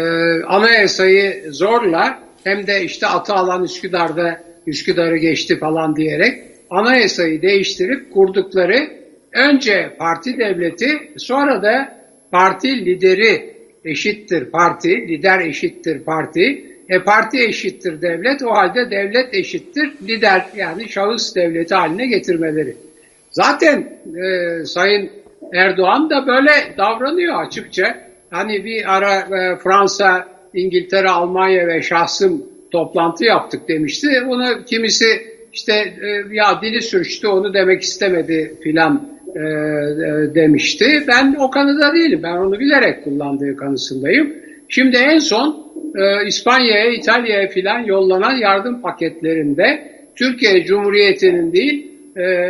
anayasayı 0.44 1.44
zorla 1.54 2.20
hem 2.44 2.68
de 2.68 2.84
işte 2.84 3.08
atı 3.08 3.34
alan 3.34 3.64
Üsküdar'da 3.64 4.44
Üsküdar'ı 4.68 5.18
geçti 5.18 5.60
falan 5.60 5.96
diyerek 5.96 6.42
anayasayı 6.70 7.42
değiştirip 7.42 8.14
kurdukları 8.14 8.90
önce 9.34 9.96
parti 10.00 10.38
devleti 10.38 11.12
sonra 11.18 11.64
da 11.64 11.98
parti 12.32 12.86
lideri 12.86 13.54
eşittir 13.86 14.46
parti, 14.46 14.90
lider 14.90 15.40
eşittir 15.40 16.00
parti, 16.00 16.66
e 16.90 17.00
parti 17.00 17.44
eşittir 17.44 18.02
devlet, 18.02 18.44
o 18.44 18.52
halde 18.52 18.92
devlet 18.92 19.34
eşittir 19.34 19.94
lider 20.08 20.46
yani 20.56 20.90
şahıs 20.90 21.36
devleti 21.36 21.76
haline 21.76 22.08
getirmeleri. 22.08 22.76
Zaten 23.34 24.00
e, 24.24 24.66
Sayın 24.66 25.10
Erdoğan 25.54 26.10
da 26.10 26.28
böyle 26.28 26.52
davranıyor 26.78 27.46
açıkça. 27.46 27.98
Hani 28.30 28.66
bir 28.66 28.98
ara 28.98 29.14
e, 29.16 29.58
Fransa, 29.58 30.28
İngiltere, 30.54 31.10
Almanya 31.10 31.68
ve 31.68 31.82
şahsım 31.82 32.46
toplantı 32.72 33.26
yaptık 33.26 33.68
demişti. 33.68 34.08
Ona 34.28 34.64
kimisi 34.66 35.06
işte 35.54 35.74
e, 35.74 36.36
ya 36.36 36.62
dili 36.62 36.82
sürçtü 36.82 37.28
onu 37.28 37.54
demek 37.54 37.82
istemedi 37.82 38.56
filan 38.64 39.10
e, 39.36 39.40
e, 39.40 40.36
demişti. 40.36 41.04
Ben 41.08 41.36
o 41.40 41.50
kanıda 41.50 41.94
değilim. 41.94 42.20
Ben 42.24 42.38
onu 42.38 42.60
bilerek 42.60 43.04
kullandığı 43.04 43.56
kanısındayım. 43.56 44.34
Şimdi 44.70 44.98
en 44.98 45.20
son 45.20 45.74
e, 45.96 46.28
İspanya'ya, 46.28 46.94
İtalya'ya 46.94 47.48
filan 47.48 47.80
yollanan 47.80 48.38
yardım 48.38 48.82
paketlerinde 48.82 49.94
Türkiye 50.16 50.66
Cumhuriyeti'nin 50.66 51.54
değil 51.54 51.93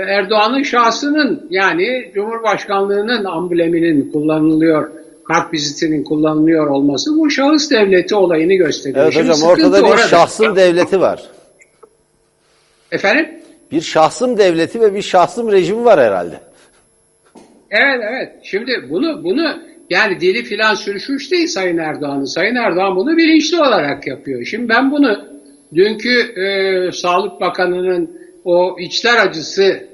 Erdoğan'ın 0.07 0.63
şahsının 0.63 1.47
yani 1.49 2.11
Cumhurbaşkanlığının 2.15 3.25
ambleminin 3.25 4.11
kullanılıyor 4.11 4.91
kart 5.27 5.53
vizitinin 5.53 6.03
kullanılıyor 6.03 6.67
olması 6.67 7.17
bu 7.17 7.29
şahıs 7.29 7.71
devleti 7.71 8.15
olayını 8.15 8.53
gösteriyor. 8.53 9.03
Evet 9.03 9.13
Şimdi 9.13 9.29
hocam 9.29 9.49
ortada 9.49 9.77
bir 9.77 9.89
orada. 9.89 9.97
şahsım 9.97 10.55
devleti 10.55 11.01
var. 11.01 11.23
Efendim? 12.91 13.29
Bir 13.71 13.81
şahsım 13.81 14.37
devleti 14.37 14.81
ve 14.81 14.95
bir 14.95 15.01
şahsım 15.01 15.51
rejimi 15.51 15.85
var 15.85 15.99
herhalde. 15.99 16.39
Evet 17.71 18.01
evet. 18.09 18.31
Şimdi 18.43 18.71
bunu 18.89 19.23
bunu 19.23 19.59
yani 19.89 20.19
dili 20.19 20.43
filan 20.43 20.75
sürüşmüş 20.75 21.31
değil 21.31 21.47
Sayın 21.47 21.77
Erdoğan'ın. 21.77 22.25
Sayın 22.25 22.55
Erdoğan 22.55 22.95
bunu 22.95 23.17
bilinçli 23.17 23.57
olarak 23.57 24.07
yapıyor. 24.07 24.45
Şimdi 24.45 24.69
ben 24.69 24.91
bunu 24.91 25.25
dünkü 25.75 26.19
e, 26.19 26.91
Sağlık 26.91 27.41
Bakanı'nın 27.41 28.22
o 28.45 28.75
içler 28.79 29.27
acısı 29.27 29.87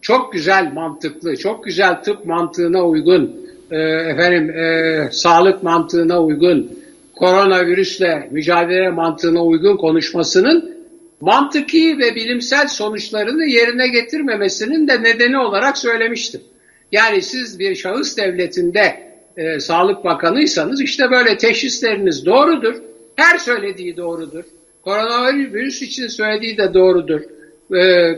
çok 0.00 0.32
güzel 0.32 0.72
mantıklı, 0.72 1.36
çok 1.36 1.64
güzel 1.64 2.02
tıp 2.02 2.26
mantığına 2.26 2.86
uygun, 2.86 3.36
e, 3.70 3.78
efendim 3.78 4.50
e, 4.50 5.08
sağlık 5.12 5.62
mantığına 5.62 6.22
uygun, 6.22 6.78
koronavirüsle 7.16 8.28
mücadele 8.30 8.90
mantığına 8.90 9.44
uygun 9.44 9.76
konuşmasının 9.76 10.76
mantıki 11.20 11.98
ve 11.98 12.14
bilimsel 12.14 12.68
sonuçlarını 12.68 13.44
yerine 13.44 13.88
getirmemesinin 13.88 14.88
de 14.88 15.02
nedeni 15.02 15.38
olarak 15.38 15.78
söylemiştim. 15.78 16.40
Yani 16.92 17.22
siz 17.22 17.58
bir 17.58 17.74
şahıs 17.74 18.16
devletinde 18.16 19.10
e, 19.36 19.60
Sağlık 19.60 20.04
Bakanıysanız 20.04 20.82
işte 20.82 21.10
böyle 21.10 21.36
teşhisleriniz 21.36 22.26
doğrudur. 22.26 22.74
Her 23.16 23.38
söylediği 23.38 23.96
doğrudur. 23.96 24.44
Koronavirüs 24.82 25.82
için 25.82 26.06
söylediği 26.06 26.58
de 26.58 26.74
doğrudur. 26.74 27.20
E, 27.74 28.10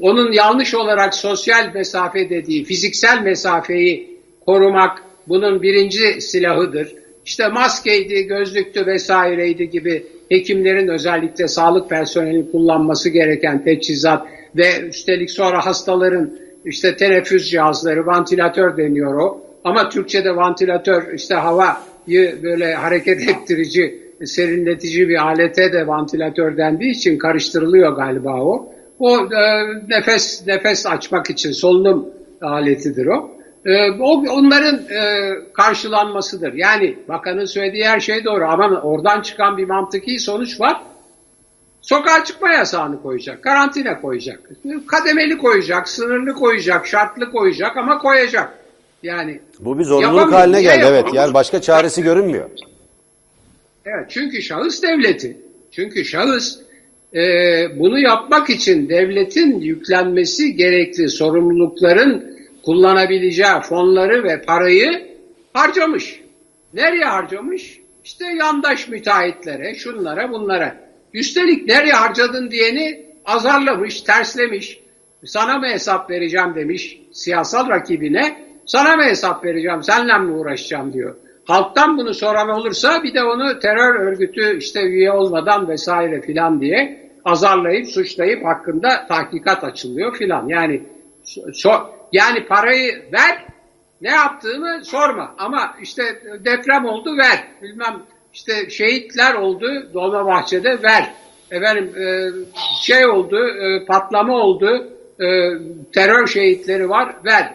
onun 0.00 0.32
yanlış 0.32 0.74
olarak 0.74 1.14
sosyal 1.14 1.74
mesafe 1.74 2.30
dediği, 2.30 2.64
fiziksel 2.64 3.22
mesafeyi 3.22 4.18
korumak 4.46 5.02
bunun 5.28 5.62
birinci 5.62 6.20
silahıdır. 6.20 6.94
İşte 7.26 7.48
maskeydi, 7.48 8.26
gözlüktü 8.26 8.86
vesaireydi 8.86 9.70
gibi 9.70 10.06
hekimlerin 10.28 10.88
özellikle 10.88 11.48
sağlık 11.48 11.90
personelinin 11.90 12.50
kullanması 12.52 13.08
gereken 13.08 13.64
teçhizat 13.64 14.26
ve 14.56 14.80
üstelik 14.88 15.30
sonra 15.30 15.66
hastaların 15.66 16.38
işte 16.64 16.96
teneffüs 16.96 17.50
cihazları, 17.50 18.06
vantilatör 18.06 18.76
deniyor 18.76 19.14
o. 19.14 19.40
Ama 19.64 19.88
Türkçe'de 19.88 20.36
vantilatör 20.36 21.14
işte 21.14 21.34
havayı 21.34 22.42
böyle 22.42 22.74
hareket 22.74 23.28
ettirici, 23.28 23.98
serinletici 24.24 25.08
bir 25.08 25.26
alete 25.26 25.72
de 25.72 25.86
vantilatör 25.86 26.56
dendiği 26.56 26.90
için 26.90 27.18
karıştırılıyor 27.18 27.96
galiba 27.96 28.42
o. 28.42 28.73
O 29.04 29.18
e, 29.18 29.64
nefes 29.88 30.46
nefes 30.46 30.86
açmak 30.86 31.30
için 31.30 31.52
solunum 31.52 32.08
aletidir 32.42 33.06
o. 33.06 33.30
E, 33.64 33.90
o 33.90 34.24
onların 34.30 34.74
e, 34.74 35.30
karşılanmasıdır. 35.52 36.52
Yani 36.52 36.98
bakanın 37.08 37.44
söylediği 37.44 37.84
her 37.84 38.00
şey 38.00 38.24
doğru 38.24 38.44
ama 38.44 38.80
oradan 38.80 39.20
çıkan 39.20 39.56
bir 39.56 39.64
mantıki 39.64 40.18
sonuç 40.18 40.60
var. 40.60 40.82
Sokağa 41.82 42.24
çıkma 42.24 42.52
yasağını 42.52 43.02
koyacak, 43.02 43.42
karantina 43.42 44.00
koyacak, 44.00 44.40
kademeli 44.86 45.38
koyacak, 45.38 45.88
sınırlı 45.88 46.34
koyacak, 46.34 46.86
şartlı 46.86 47.30
koyacak 47.30 47.76
ama 47.76 47.98
koyacak. 47.98 48.58
Yani 49.02 49.40
Bu 49.60 49.78
bir 49.78 49.84
zorunluluk 49.84 50.32
haline 50.32 50.62
geldi 50.62 50.84
evet. 50.86 50.96
yapamıyor? 50.96 51.22
Yani 51.22 51.34
başka 51.34 51.60
çaresi 51.60 52.02
görünmüyor. 52.02 52.50
Evet, 53.86 54.06
çünkü 54.08 54.42
şahıs 54.42 54.82
devleti. 54.82 55.36
Çünkü 55.70 56.04
şahıs 56.04 56.64
e, 57.14 57.20
bunu 57.78 57.98
yapmak 57.98 58.50
için 58.50 58.88
devletin 58.88 59.60
yüklenmesi 59.60 60.56
gerekli 60.56 61.08
sorumlulukların 61.08 62.34
kullanabileceği 62.62 63.60
fonları 63.68 64.24
ve 64.24 64.42
parayı 64.42 65.08
harcamış. 65.52 66.20
Nereye 66.74 67.04
harcamış? 67.04 67.80
İşte 68.04 68.24
yandaş 68.40 68.88
müteahhitlere, 68.88 69.74
şunlara, 69.74 70.32
bunlara. 70.32 70.76
Üstelik 71.12 71.66
nereye 71.68 71.92
harcadın 71.92 72.50
diyeni 72.50 73.06
azarlamış, 73.24 74.00
terslemiş. 74.00 74.80
Sana 75.24 75.58
mı 75.58 75.68
hesap 75.68 76.10
vereceğim 76.10 76.54
demiş 76.54 77.00
siyasal 77.12 77.68
rakibine. 77.68 78.44
Sana 78.66 78.96
mı 78.96 79.04
hesap 79.04 79.44
vereceğim, 79.44 79.82
senle 79.82 80.18
mi 80.18 80.32
uğraşacağım 80.32 80.92
diyor. 80.92 81.16
Halktan 81.44 81.98
bunu 81.98 82.14
soran 82.14 82.48
olursa 82.48 83.02
bir 83.02 83.14
de 83.14 83.24
onu 83.24 83.58
terör 83.58 83.94
örgütü 83.94 84.58
işte 84.58 84.82
üye 84.82 85.12
olmadan 85.12 85.68
vesaire 85.68 86.20
filan 86.20 86.60
diye 86.60 87.03
azarlayıp 87.24 87.86
suçlayıp 87.86 88.44
hakkında 88.44 89.06
tahkikat 89.08 89.64
açılıyor 89.64 90.16
filan. 90.16 90.48
Yani 90.48 90.82
so, 91.52 91.70
yani 92.12 92.46
parayı 92.46 93.02
ver 93.12 93.44
ne 94.00 94.10
yaptığını 94.10 94.84
sorma. 94.84 95.34
Ama 95.38 95.74
işte 95.82 96.02
deprem 96.44 96.84
oldu 96.84 97.16
ver. 97.16 97.44
Bilmem 97.62 98.02
işte 98.32 98.70
şehitler 98.70 99.34
oldu 99.34 99.66
Dolmabahçe'de 99.94 100.82
ver. 100.82 101.12
Efendim 101.50 101.92
e, 101.96 102.30
şey 102.82 103.06
oldu 103.06 103.48
e, 103.48 103.84
patlama 103.84 104.36
oldu 104.36 104.88
e, 105.20 105.26
terör 105.92 106.26
şehitleri 106.26 106.88
var 106.88 107.16
ver. 107.24 107.54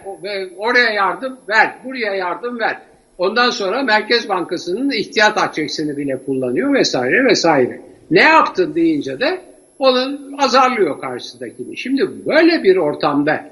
Oraya 0.58 0.90
yardım 0.94 1.40
ver. 1.50 1.76
Buraya 1.84 2.16
yardım 2.16 2.60
ver. 2.60 2.82
Ondan 3.18 3.50
sonra 3.50 3.84
Merkez 3.84 4.30
Bankası'nın 4.30 4.92
ihtiyat 4.92 5.38
akçesini 5.38 5.98
bile 5.98 6.24
kullanıyor 6.26 6.74
vesaire 6.74 7.26
vesaire. 7.26 7.82
Ne 8.12 8.24
yaptın 8.24 8.76
deyince 8.76 9.20
de 9.20 9.42
onun 9.80 10.36
azarlıyor 10.38 11.02
karşısındakini 11.02 11.78
şimdi 11.78 12.26
böyle 12.26 12.64
bir 12.64 12.78
ortamda 12.78 13.46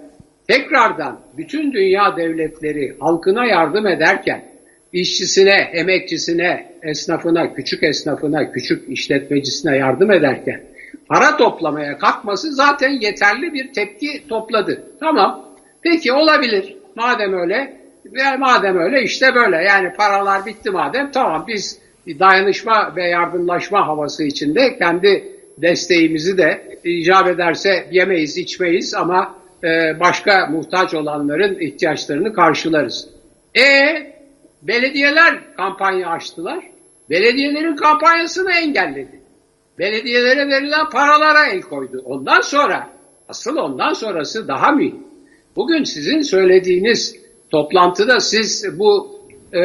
tekrardan 0.48 1.20
bütün 1.38 1.74
dünya 1.74 2.18
devletleri 2.18 2.96
halkına 3.00 3.46
yardım 3.46 3.88
ederken 3.88 4.46
işçisine, 4.94 5.56
emekçisine, 5.74 6.72
esnafına, 6.84 7.54
küçük 7.54 7.84
esnafına, 7.84 8.52
küçük 8.52 8.90
işletmecisine 8.90 9.78
yardım 9.78 10.12
ederken 10.12 10.64
para 11.10 11.38
toplamaya 11.38 11.98
kalkması 11.98 12.52
zaten 12.52 12.90
yeterli 12.90 13.54
bir 13.54 13.74
tepki 13.74 14.28
topladı. 14.28 14.84
Tamam, 15.00 15.56
peki 15.82 16.14
olabilir. 16.14 16.78
Madem 16.96 17.34
öyle, 17.34 17.78
ve 18.06 18.38
madem 18.38 18.78
öyle 18.78 19.04
işte 19.04 19.36
böyle. 19.36 19.56
Yani 19.56 19.94
paralar 19.94 20.46
bitti 20.46 20.72
madem 20.72 21.12
tamam 21.12 21.46
biz 21.48 21.80
dayanışma 22.20 22.96
ve 22.96 23.08
yardımlaşma 23.08 23.88
havası 23.88 24.24
içinde 24.24 24.78
kendi 24.78 25.37
desteğimizi 25.58 26.38
de 26.38 26.80
icap 26.84 27.28
ederse 27.28 27.88
yemeyiz, 27.92 28.38
içmeyiz 28.38 28.94
ama 28.94 29.36
e, 29.64 30.00
başka 30.00 30.46
muhtaç 30.46 30.94
olanların 30.94 31.60
ihtiyaçlarını 31.60 32.34
karşılarız. 32.34 33.10
E 33.58 33.68
belediyeler 34.62 35.56
kampanya 35.58 36.10
açtılar. 36.10 36.64
Belediyelerin 37.10 37.76
kampanyasını 37.76 38.52
engelledi. 38.52 39.20
Belediyelere 39.80 40.48
verilen 40.48 40.90
paralara 40.90 41.46
el 41.46 41.62
koydu. 41.62 42.02
Ondan 42.06 42.42
sonra, 42.42 42.90
asıl 43.30 43.56
ondan 43.56 43.94
sonrası 43.94 44.48
daha 44.48 44.72
mühim. 44.72 45.04
Bugün 45.56 45.84
sizin 45.84 46.22
söylediğiniz 46.22 47.16
toplantıda 47.52 48.20
siz 48.20 48.80
bu 48.80 49.22
e, 49.54 49.60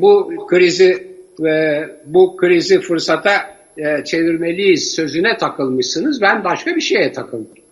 bu 0.00 0.46
krizi 0.46 1.16
e, 1.46 1.82
bu 2.06 2.36
krizi 2.36 2.80
fırsata 2.80 3.53
e, 3.78 4.04
çevirmeliyiz 4.04 4.94
sözüne 4.94 5.36
takılmışsınız. 5.36 6.20
Ben 6.20 6.44
başka 6.44 6.76
bir 6.76 6.80
şeye 6.80 7.12
takıldım 7.12 7.64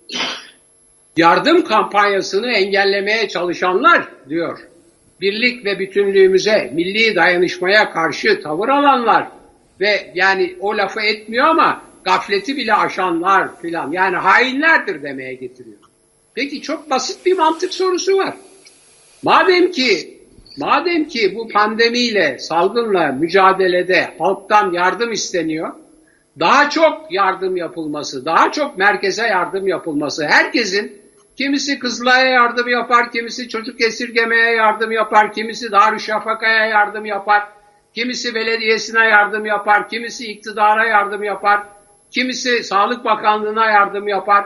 yardım 1.17 1.65
kampanyasını 1.65 2.53
engellemeye 2.53 3.29
çalışanlar 3.29 4.09
diyor. 4.29 4.59
Birlik 5.21 5.65
ve 5.65 5.79
bütünlüğümüze, 5.79 6.71
milli 6.75 7.17
dayanışmaya 7.17 7.93
karşı 7.93 8.41
tavır 8.43 8.69
alanlar 8.69 9.29
ve 9.81 10.13
yani 10.15 10.57
o 10.61 10.77
lafı 10.77 11.01
etmiyor 11.01 11.47
ama 11.47 11.83
gafleti 12.05 12.57
bile 12.57 12.75
aşanlar 12.75 13.61
filan 13.61 13.93
yani 13.93 14.17
hainlerdir 14.17 15.03
demeye 15.03 15.35
getiriyor. 15.35 15.79
Peki 16.35 16.63
çok 16.63 16.91
basit 16.91 17.27
bir 17.27 17.37
mantık 17.37 17.75
sorusu 17.75 18.17
var. 18.17 18.35
Madem 19.23 19.71
ki 19.71 20.19
madem 20.59 21.09
ki 21.09 21.35
bu 21.37 21.49
pandemiyle, 21.49 22.39
salgınla 22.39 23.13
mücadelede 23.13 24.15
halktan 24.19 24.73
yardım 24.73 25.13
isteniyor, 25.13 25.75
daha 26.41 26.71
çok 26.71 27.13
yardım 27.13 27.57
yapılması, 27.57 28.25
daha 28.25 28.53
çok 28.53 28.79
merkeze 28.79 29.27
yardım 29.27 29.69
yapılması, 29.69 30.27
herkesin 30.27 31.03
Kimisi 31.37 31.79
Kızılay'a 31.79 32.29
yardım 32.29 32.69
yapar, 32.69 33.13
kimisi 33.13 33.49
çocuk 33.49 33.81
esirgemeye 33.81 34.51
yardım 34.51 34.93
yapar, 34.93 35.33
kimisi 35.33 35.73
Darüşşafaka'ya 35.73 36.67
yardım 36.67 37.07
yapar, 37.07 37.43
kimisi 37.95 38.35
belediyesine 38.35 39.09
yardım 39.09 39.47
yapar, 39.47 39.89
kimisi 39.89 40.27
iktidara 40.27 40.87
yardım 40.87 41.23
yapar, 41.23 41.63
kimisi 42.11 42.65
Sağlık 42.65 43.05
Bakanlığı'na 43.05 43.71
yardım 43.71 44.09
yapar. 44.09 44.45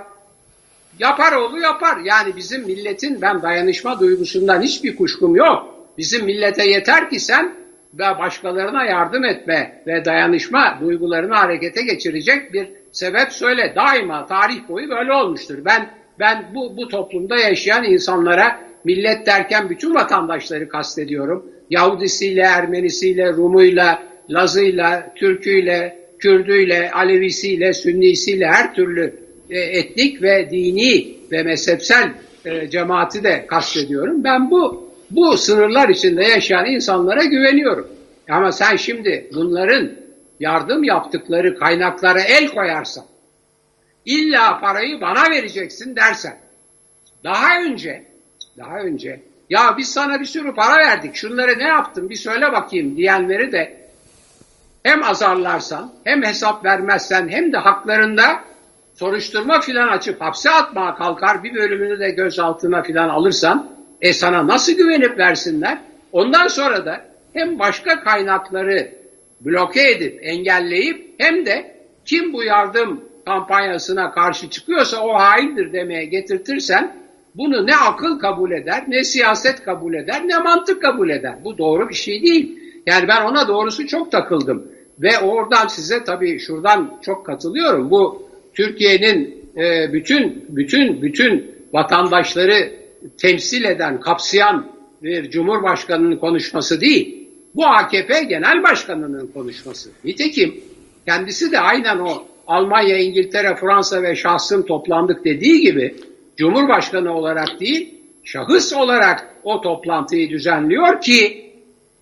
Yapar 0.99 1.33
oğlu 1.33 1.61
yapar. 1.61 1.99
Yani 2.05 2.37
bizim 2.37 2.63
milletin 2.63 3.23
ben 3.23 3.43
dayanışma 3.43 4.01
duygusundan 4.01 4.63
hiçbir 4.63 4.97
kuşkum 4.97 5.37
yok. 5.37 5.75
Bizim 5.99 6.25
millete 6.25 6.69
yeter 6.69 7.11
ki 7.11 7.21
sen 7.21 7.55
ve 7.99 8.19
başkalarına 8.19 8.85
yardım 8.85 9.25
etme 9.25 9.83
ve 9.87 10.05
dayanışma 10.05 10.79
duygularını 10.81 11.35
harekete 11.35 11.83
geçirecek 11.83 12.53
bir 12.53 12.69
sebep 12.93 13.33
söyle. 13.33 13.73
Daima 13.77 14.27
tarih 14.27 14.69
boyu 14.69 14.91
böyle 14.91 15.13
olmuştur. 15.13 15.59
Ben 15.65 15.91
ben 16.19 16.51
bu, 16.55 16.77
bu 16.77 16.89
toplumda 16.89 17.37
yaşayan 17.37 17.85
insanlara 17.85 18.61
millet 18.85 19.27
derken 19.27 19.71
bütün 19.71 19.95
vatandaşları 19.95 20.69
kastediyorum. 20.69 21.47
Yahudisiyle, 21.71 22.41
Ermenisiyle, 22.41 23.33
Rumuyla, 23.33 24.03
Lazıyla, 24.31 25.13
Türküyle, 25.17 25.99
Kürdüyle, 26.19 26.91
Alevisiyle, 26.91 27.73
Sünnisiyle 27.73 28.47
her 28.47 28.75
türlü 28.75 29.15
e, 29.51 29.59
etnik 29.61 30.23
ve 30.23 30.51
dini 30.51 31.17
ve 31.33 31.43
mezhepsel 31.43 32.11
e, 32.45 32.71
cemaati 32.71 33.25
de 33.25 33.47
kastediyorum. 33.47 34.25
Ben 34.25 34.51
bu 34.51 34.86
bu 35.11 35.37
sınırlar 35.37 35.89
içinde 35.89 36.25
yaşayan 36.25 36.67
insanlara 36.67 37.25
güveniyorum. 37.25 37.89
Ama 38.31 38.53
sen 38.53 38.77
şimdi 38.77 39.31
bunların 39.35 39.91
yardım 40.41 40.85
yaptıkları 40.85 41.59
kaynaklara 41.59 42.21
el 42.21 42.49
koyarsan, 42.49 43.05
illa 44.05 44.61
parayı 44.61 45.01
bana 45.01 45.31
vereceksin 45.31 45.97
dersen 45.97 46.39
daha 47.25 47.61
önce 47.61 48.05
daha 48.59 48.79
önce 48.79 49.21
ya 49.51 49.75
biz 49.79 49.93
sana 49.93 50.21
bir 50.21 50.25
sürü 50.25 50.55
para 50.55 50.77
verdik 50.77 51.15
şunları 51.15 51.59
ne 51.59 51.65
yaptın 51.69 52.11
bir 52.11 52.15
söyle 52.15 52.53
bakayım 52.53 52.97
diyenleri 52.97 53.53
de 53.53 53.87
hem 54.83 55.03
azarlarsan 55.03 55.93
hem 56.05 56.23
hesap 56.23 56.65
vermezsen 56.65 57.29
hem 57.29 57.53
de 57.53 57.57
haklarında 57.57 58.41
soruşturma 58.95 59.61
filan 59.61 59.89
açıp 59.89 60.21
hapse 60.21 60.51
atmaya 60.51 60.95
kalkar 60.95 61.45
bir 61.45 61.55
bölümünü 61.55 62.01
de 62.01 62.11
gözaltına 62.11 62.83
filan 62.83 63.09
alırsan 63.09 63.76
e 64.03 64.13
sana 64.13 64.47
nasıl 64.47 64.73
güvenip 64.73 65.19
versinler? 65.19 65.79
Ondan 66.13 66.49
sonra 66.49 66.87
da 66.87 67.05
hem 67.33 67.59
başka 67.59 68.01
kaynakları 68.01 68.89
bloke 69.41 69.91
edip 69.91 70.19
engelleyip 70.23 71.15
hem 71.19 71.47
de 71.47 71.77
kim 72.05 72.33
bu 72.33 72.43
yardım 72.43 73.05
kampanyasına 73.25 74.11
karşı 74.11 74.51
çıkıyorsa 74.51 75.03
o 75.03 75.15
haindir 75.15 75.73
demeye 75.73 76.05
getirtirsen 76.05 76.97
bunu 77.35 77.67
ne 77.67 77.77
akıl 77.77 78.19
kabul 78.19 78.51
eder, 78.51 78.85
ne 78.89 79.05
siyaset 79.05 79.63
kabul 79.65 79.95
eder, 79.95 80.23
ne 80.29 80.39
mantık 80.39 80.83
kabul 80.83 81.11
eder. 81.11 81.35
Bu 81.45 81.59
doğru 81.59 81.89
bir 81.89 81.95
şey 81.95 82.23
değil. 82.23 82.59
Yani 82.87 83.09
ben 83.09 83.25
ona 83.25 83.49
doğrusu 83.49 83.87
çok 83.87 84.13
takıldım. 84.13 84.67
Ve 84.99 85.19
oradan 85.19 85.67
size 85.67 86.05
tabii 86.05 86.39
şuradan 86.39 86.99
çok 87.03 87.27
katılıyorum. 87.27 87.91
Bu 87.91 88.29
Türkiye'nin 88.55 89.51
e, 89.57 89.93
bütün 89.93 90.45
bütün 90.49 91.03
bütün 91.03 91.51
vatandaşları 91.73 92.73
temsil 93.19 93.65
eden, 93.65 94.01
kapsayan 94.01 94.67
bir 95.03 95.31
cumhurbaşkanının 95.31 96.17
konuşması 96.17 96.81
değil. 96.81 97.29
Bu 97.55 97.67
AKP 97.67 98.23
genel 98.23 98.63
başkanının 98.63 99.27
konuşması. 99.27 99.91
Nitekim 100.05 100.55
kendisi 101.07 101.53
de 101.53 101.61
aynen 101.61 101.99
o 101.99 102.27
Almanya, 102.47 102.99
İngiltere, 102.99 103.57
Fransa 103.57 104.03
ve 104.03 104.17
şahsım 104.17 104.67
toplandık 104.67 105.25
dediği 105.25 105.61
gibi 105.61 105.95
Cumhurbaşkanı 106.37 107.15
olarak 107.15 107.61
değil, 107.61 107.95
şahıs 108.25 108.73
olarak 108.73 109.35
o 109.43 109.61
toplantıyı 109.61 110.31
düzenliyor 110.31 111.01
ki 111.01 111.53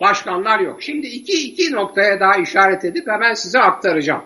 başkanlar 0.01 0.61
yok. 0.61 0.83
Şimdi 0.83 1.07
iki, 1.07 1.33
iki 1.33 1.73
noktaya 1.73 2.21
daha 2.21 2.37
işaret 2.37 2.85
edip 2.85 3.07
hemen 3.07 3.35
size 3.35 3.59
aktaracağım. 3.59 4.23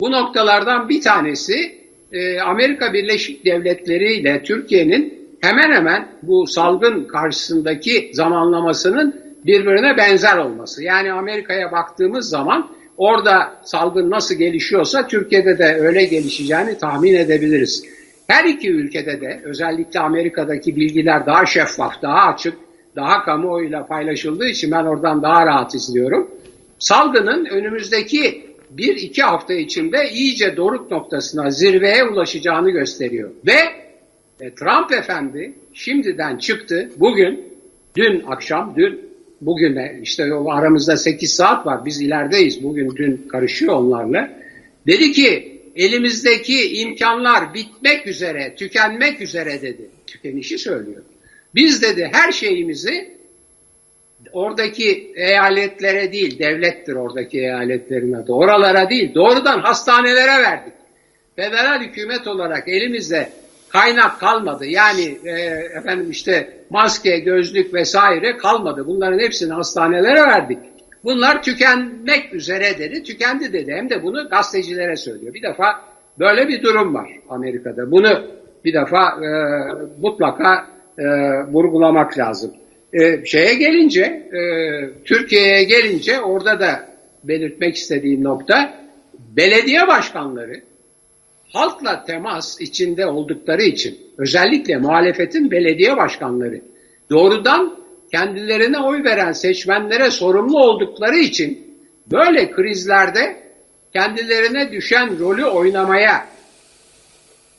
Bu 0.00 0.12
noktalardan 0.12 0.88
bir 0.88 1.00
tanesi 1.00 1.82
e, 2.12 2.40
Amerika 2.40 2.92
Birleşik 2.92 3.44
Devletleri 3.44 4.14
ile 4.14 4.42
Türkiye'nin 4.42 5.21
hemen 5.42 5.72
hemen 5.72 6.08
bu 6.22 6.46
salgın 6.46 7.04
karşısındaki 7.04 8.10
zamanlamasının 8.12 9.22
birbirine 9.46 9.96
benzer 9.96 10.36
olması. 10.36 10.82
Yani 10.82 11.12
Amerika'ya 11.12 11.72
baktığımız 11.72 12.28
zaman 12.28 12.70
orada 12.96 13.52
salgın 13.64 14.10
nasıl 14.10 14.34
gelişiyorsa 14.34 15.06
Türkiye'de 15.06 15.58
de 15.58 15.76
öyle 15.80 16.04
gelişeceğini 16.04 16.78
tahmin 16.78 17.14
edebiliriz. 17.14 17.84
Her 18.26 18.44
iki 18.44 18.70
ülkede 18.70 19.20
de 19.20 19.40
özellikle 19.44 20.00
Amerika'daki 20.00 20.76
bilgiler 20.76 21.26
daha 21.26 21.46
şeffaf, 21.46 22.02
daha 22.02 22.32
açık, 22.32 22.54
daha 22.96 23.24
kamuoyuyla 23.24 23.86
paylaşıldığı 23.86 24.46
için 24.46 24.70
ben 24.70 24.84
oradan 24.84 25.22
daha 25.22 25.46
rahat 25.46 25.74
izliyorum. 25.74 26.30
Salgının 26.78 27.44
önümüzdeki 27.44 28.46
bir 28.70 28.96
iki 28.96 29.22
hafta 29.22 29.54
içinde 29.54 30.10
iyice 30.10 30.56
doruk 30.56 30.90
noktasına, 30.90 31.50
zirveye 31.50 32.04
ulaşacağını 32.04 32.70
gösteriyor. 32.70 33.30
Ve 33.46 33.81
e, 34.40 34.54
Trump 34.54 34.92
efendi 34.92 35.52
şimdiden 35.72 36.36
çıktı, 36.36 36.90
bugün, 36.96 37.44
dün 37.96 38.24
akşam, 38.26 38.74
dün 38.76 39.12
bugüne 39.40 39.98
işte 40.02 40.24
aramızda 40.34 40.96
8 40.96 41.34
saat 41.34 41.66
var, 41.66 41.84
biz 41.84 42.00
ilerideyiz, 42.00 42.62
bugün 42.62 42.96
dün 42.96 43.28
karışıyor 43.28 43.74
onlarla. 43.74 44.42
Dedi 44.86 45.12
ki 45.12 45.60
elimizdeki 45.76 46.80
imkanlar 46.80 47.54
bitmek 47.54 48.06
üzere, 48.06 48.54
tükenmek 48.54 49.20
üzere 49.20 49.62
dedi. 49.62 49.90
Tükenişi 50.06 50.58
söylüyor. 50.58 51.02
Biz 51.54 51.82
dedi 51.82 52.10
her 52.12 52.32
şeyimizi 52.32 53.12
oradaki 54.32 55.12
eyaletlere 55.16 56.12
değil, 56.12 56.38
devlettir 56.38 56.92
oradaki 56.92 57.38
eyaletlerin 57.38 58.12
adı, 58.12 58.32
oralara 58.32 58.90
değil, 58.90 59.14
doğrudan 59.14 59.60
hastanelere 59.60 60.42
verdik. 60.42 60.72
Federal 61.36 61.80
hükümet 61.80 62.26
olarak 62.26 62.68
elimizde 62.68 63.28
kaynak 63.72 64.20
kalmadı. 64.20 64.66
Yani 64.66 65.18
e, 65.24 65.30
efendim 65.78 66.10
işte 66.10 66.48
maske, 66.70 67.18
gözlük 67.18 67.74
vesaire 67.74 68.36
kalmadı. 68.36 68.86
Bunların 68.86 69.18
hepsini 69.18 69.52
hastanelere 69.52 70.22
verdik. 70.22 70.58
Bunlar 71.04 71.42
tükenmek 71.42 72.34
üzere 72.34 72.78
dedi, 72.78 73.02
tükendi 73.02 73.52
dedi. 73.52 73.72
Hem 73.72 73.90
de 73.90 74.02
bunu 74.02 74.28
gazetecilere 74.28 74.96
söylüyor. 74.96 75.34
Bir 75.34 75.42
defa 75.42 75.80
böyle 76.18 76.48
bir 76.48 76.62
durum 76.62 76.94
var 76.94 77.08
Amerika'da. 77.28 77.90
Bunu 77.90 78.24
bir 78.64 78.74
defa 78.74 79.08
e, 79.08 79.28
mutlaka 80.00 80.66
e, 80.98 81.04
vurgulamak 81.52 82.18
lazım. 82.18 82.52
E, 82.92 83.24
şeye 83.24 83.54
gelince, 83.54 84.02
e, 84.02 84.40
Türkiye'ye 85.04 85.64
gelince 85.64 86.20
orada 86.20 86.60
da 86.60 86.88
belirtmek 87.24 87.76
istediğim 87.76 88.24
nokta, 88.24 88.74
belediye 89.36 89.88
başkanları 89.88 90.54
halkla 91.52 92.04
temas 92.04 92.60
içinde 92.60 93.06
oldukları 93.06 93.62
için, 93.62 93.98
özellikle 94.18 94.76
muhalefetin 94.76 95.50
belediye 95.50 95.96
başkanları 95.96 96.60
doğrudan 97.10 97.76
kendilerine 98.10 98.78
oy 98.78 99.04
veren 99.04 99.32
seçmenlere 99.32 100.10
sorumlu 100.10 100.58
oldukları 100.58 101.16
için 101.16 101.76
böyle 102.10 102.50
krizlerde 102.50 103.42
kendilerine 103.92 104.72
düşen 104.72 105.18
rolü 105.18 105.44
oynamaya, 105.44 106.26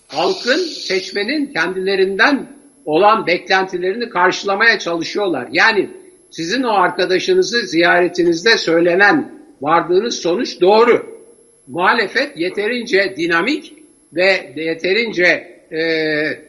halkın, 0.07 0.57
seçmenin 0.57 1.53
kendilerinden 1.53 2.47
olan 2.85 3.27
beklentilerini 3.27 4.09
karşılamaya 4.09 4.79
çalışıyorlar. 4.79 5.47
Yani 5.51 5.89
sizin 6.29 6.63
o 6.63 6.71
arkadaşınızı 6.71 7.67
ziyaretinizde 7.67 8.57
söylenen 8.57 9.31
vardığınız 9.61 10.15
sonuç 10.15 10.61
doğru. 10.61 11.13
Muhalefet 11.67 12.37
yeterince 12.37 13.13
dinamik 13.17 13.82
ve 14.15 14.53
yeterince 14.55 15.53
e, 15.71 15.79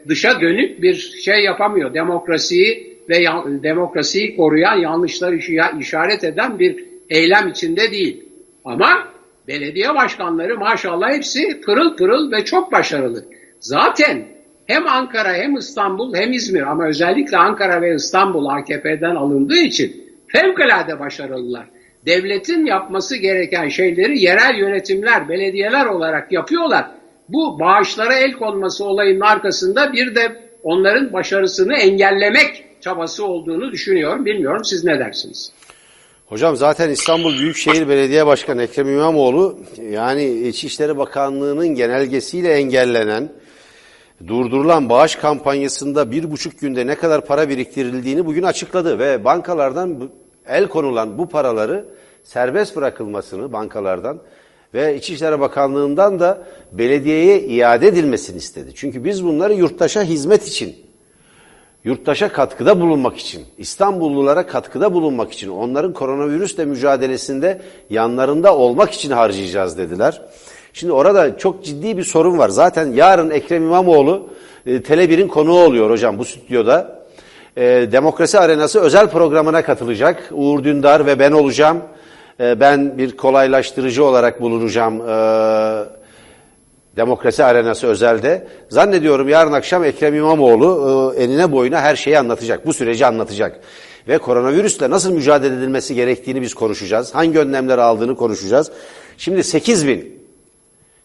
dışa 0.08 0.40
dönük 0.40 0.82
bir 0.82 0.94
şey 0.94 1.44
yapamıyor. 1.44 1.94
Demokrasiyi 1.94 2.98
ve 3.08 3.18
ya, 3.18 3.44
demokrasiyi 3.46 4.36
koruyan, 4.36 4.76
yanlışları 4.76 5.36
işaret 5.80 6.24
eden 6.24 6.58
bir 6.58 6.84
eylem 7.10 7.48
içinde 7.48 7.90
değil. 7.90 8.24
Ama 8.64 9.08
belediye 9.48 9.94
başkanları 9.94 10.58
maşallah 10.58 11.12
hepsi 11.12 11.60
pırıl 11.60 11.96
pırıl 11.96 12.32
ve 12.32 12.44
çok 12.44 12.72
başarılı. 12.72 13.24
Zaten 13.60 14.24
hem 14.66 14.86
Ankara 14.86 15.34
hem 15.34 15.56
İstanbul 15.56 16.14
hem 16.14 16.32
İzmir 16.32 16.62
ama 16.62 16.86
özellikle 16.86 17.36
Ankara 17.36 17.82
ve 17.82 17.94
İstanbul 17.94 18.46
AKP'den 18.46 19.14
alındığı 19.14 19.58
için 19.58 20.04
fevkalade 20.28 21.00
başarılılar. 21.00 21.66
Devletin 22.06 22.66
yapması 22.66 23.16
gereken 23.16 23.68
şeyleri 23.68 24.18
yerel 24.20 24.58
yönetimler, 24.58 25.28
belediyeler 25.28 25.86
olarak 25.86 26.32
yapıyorlar. 26.32 26.90
Bu 27.28 27.60
bağışlara 27.60 28.14
el 28.14 28.32
konması 28.32 28.84
olayının 28.84 29.20
arkasında 29.20 29.92
bir 29.92 30.14
de 30.14 30.50
onların 30.62 31.12
başarısını 31.12 31.74
engellemek 31.74 32.64
çabası 32.80 33.26
olduğunu 33.26 33.72
düşünüyorum. 33.72 34.24
Bilmiyorum 34.24 34.64
siz 34.64 34.84
ne 34.84 34.98
dersiniz? 34.98 35.52
Hocam 36.26 36.56
zaten 36.56 36.90
İstanbul 36.90 37.38
Büyükşehir 37.38 37.88
Belediye 37.88 38.26
Başkanı 38.26 38.62
Ekrem 38.62 38.88
İmamoğlu 38.88 39.58
yani 39.90 40.24
İçişleri 40.24 40.98
Bakanlığı'nın 40.98 41.68
genelgesiyle 41.68 42.52
engellenen 42.52 43.32
durdurulan 44.26 44.88
bağış 44.88 45.16
kampanyasında 45.16 46.10
bir 46.10 46.30
buçuk 46.30 46.60
günde 46.60 46.86
ne 46.86 46.94
kadar 46.94 47.26
para 47.26 47.48
biriktirildiğini 47.48 48.26
bugün 48.26 48.42
açıkladı 48.42 48.98
ve 48.98 49.24
bankalardan 49.24 50.10
el 50.46 50.68
konulan 50.68 51.18
bu 51.18 51.28
paraları 51.28 51.84
serbest 52.22 52.76
bırakılmasını 52.76 53.52
bankalardan 53.52 54.20
ve 54.74 54.96
İçişleri 54.96 55.40
Bakanlığı'ndan 55.40 56.20
da 56.20 56.38
belediyeye 56.72 57.40
iade 57.40 57.88
edilmesini 57.88 58.36
istedi. 58.36 58.70
Çünkü 58.74 59.04
biz 59.04 59.24
bunları 59.24 59.54
yurttaşa 59.54 60.02
hizmet 60.02 60.48
için, 60.48 60.76
yurttaşa 61.84 62.32
katkıda 62.32 62.80
bulunmak 62.80 63.16
için, 63.16 63.42
İstanbullulara 63.58 64.46
katkıda 64.46 64.94
bulunmak 64.94 65.32
için, 65.32 65.48
onların 65.48 65.92
koronavirüsle 65.92 66.64
mücadelesinde 66.64 67.60
yanlarında 67.90 68.56
olmak 68.56 68.90
için 68.90 69.10
harcayacağız 69.10 69.78
dediler. 69.78 70.22
Şimdi 70.72 70.92
orada 70.92 71.38
çok 71.38 71.64
ciddi 71.64 71.96
bir 71.96 72.04
sorun 72.04 72.38
var. 72.38 72.48
Zaten 72.48 72.92
yarın 72.92 73.30
Ekrem 73.30 73.62
İmamoğlu 73.62 74.28
e, 74.66 74.76
Tele1'in 74.76 75.28
konuğu 75.28 75.58
oluyor 75.58 75.90
hocam 75.90 76.18
bu 76.18 76.24
stüdyoda. 76.24 77.04
E, 77.56 77.62
Demokrasi 77.92 78.38
Arenası 78.38 78.80
özel 78.80 79.10
programına 79.10 79.62
katılacak. 79.62 80.30
Uğur 80.32 80.64
Dündar 80.64 81.06
ve 81.06 81.18
ben 81.18 81.32
olacağım. 81.32 81.82
E, 82.40 82.60
ben 82.60 82.98
bir 82.98 83.16
kolaylaştırıcı 83.16 84.04
olarak 84.04 84.40
bulunacağım 84.40 85.00
e, 85.00 85.14
Demokrasi 86.96 87.44
Arenası 87.44 87.86
özelde. 87.86 88.46
Zannediyorum 88.68 89.28
yarın 89.28 89.52
akşam 89.52 89.84
Ekrem 89.84 90.14
İmamoğlu 90.14 91.14
e, 91.16 91.22
enine 91.22 91.52
boyuna 91.52 91.80
her 91.80 91.96
şeyi 91.96 92.18
anlatacak. 92.18 92.66
Bu 92.66 92.72
süreci 92.72 93.06
anlatacak. 93.06 93.60
Ve 94.08 94.18
koronavirüsle 94.18 94.90
nasıl 94.90 95.12
mücadele 95.12 95.54
edilmesi 95.54 95.94
gerektiğini 95.94 96.42
biz 96.42 96.54
konuşacağız. 96.54 97.14
Hangi 97.14 97.38
önlemler 97.38 97.78
aldığını 97.78 98.16
konuşacağız. 98.16 98.70
Şimdi 99.18 99.44
8 99.44 99.88
bin 99.88 100.24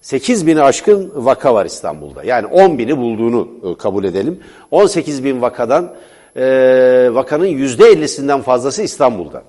8 0.01 0.47
bini 0.47 0.61
aşkın 0.61 1.11
vaka 1.15 1.53
var 1.53 1.65
İstanbul'da. 1.65 2.23
Yani 2.23 2.45
10 2.45 2.77
bini 2.77 2.97
bulduğunu 2.97 3.49
e, 3.63 3.77
kabul 3.77 4.03
edelim. 4.03 4.39
18 4.71 5.23
bin 5.23 5.41
vakadan 5.41 5.95
e, 6.35 6.43
vakanın 7.11 7.45
%50'sinden 7.45 8.41
fazlası 8.41 8.81
İstanbul'da. 8.81 9.43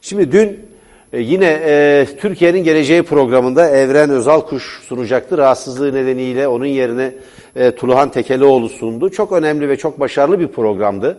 Şimdi 0.00 0.32
dün 0.32 0.67
yine 1.12 1.60
e, 1.66 2.06
Türkiye'nin 2.20 2.64
Geleceği 2.64 3.02
programında 3.02 3.70
Evren 3.70 4.10
Özalkuş 4.10 4.80
sunacaktı. 4.88 5.38
Rahatsızlığı 5.38 5.94
nedeniyle 5.94 6.48
onun 6.48 6.66
yerine 6.66 7.14
e, 7.56 7.70
Tuluhan 7.70 8.10
Tekelioğlu 8.10 8.68
sundu. 8.68 9.10
Çok 9.10 9.32
önemli 9.32 9.68
ve 9.68 9.76
çok 9.76 10.00
başarılı 10.00 10.40
bir 10.40 10.48
programdı. 10.48 11.18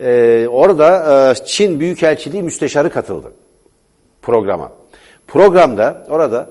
E, 0.00 0.46
orada 0.50 1.30
e, 1.30 1.44
Çin 1.44 1.80
Büyükelçiliği 1.80 2.42
Müsteşarı 2.42 2.90
katıldı 2.90 3.32
programa. 4.22 4.72
Programda 5.26 6.06
orada 6.10 6.50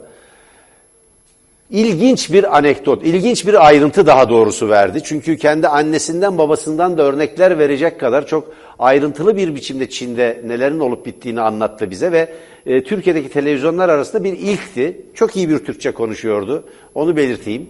ilginç 1.70 2.34
bir 2.34 2.58
anekdot, 2.58 3.04
ilginç 3.04 3.48
bir 3.48 3.68
ayrıntı 3.68 4.08
daha 4.08 4.30
doğrusu 4.30 4.70
verdi. 4.70 5.04
Çünkü 5.04 5.38
kendi 5.38 5.68
annesinden 5.68 6.38
babasından 6.38 6.98
da 6.98 7.04
örnekler 7.04 7.60
verecek 7.60 8.00
kadar 8.00 8.28
çok 8.28 8.54
ayrıntılı 8.80 9.38
bir 9.38 9.56
biçimde 9.56 9.90
Çin'de 9.90 10.42
nelerin 10.46 10.80
olup 10.80 11.06
bittiğini 11.06 11.42
anlattı 11.42 11.92
bize 11.92 12.12
ve 12.12 12.34
e, 12.66 12.84
Türkiye'deki 12.84 13.30
televizyonlar 13.30 13.90
arasında 13.90 14.24
bir 14.24 14.34
ilkti. 14.34 15.02
Çok 15.14 15.36
iyi 15.36 15.50
bir 15.50 15.60
Türkçe 15.60 15.92
konuşuyordu. 15.92 16.70
Onu 16.96 17.18
belirteyim. 17.18 17.70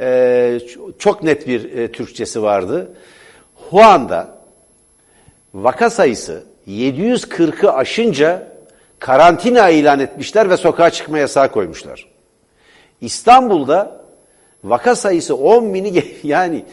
E, 0.00 0.58
çok 0.98 1.22
net 1.22 1.48
bir 1.48 1.72
e, 1.72 1.92
Türkçesi 1.92 2.42
vardı. 2.42 2.92
Huan'da 3.54 4.38
vaka 5.54 5.90
sayısı 5.90 6.44
740'ı 6.68 7.72
aşınca 7.72 8.54
karantina 8.98 9.68
ilan 9.68 10.00
etmişler 10.00 10.50
ve 10.50 10.56
sokağa 10.56 10.90
çıkma 10.90 11.18
yasağı 11.18 11.52
koymuşlar. 11.52 12.08
İstanbul'da 13.00 14.04
vaka 14.64 14.96
sayısı 14.96 15.36
10 15.36 15.74
bini 15.74 16.04
yani 16.22 16.64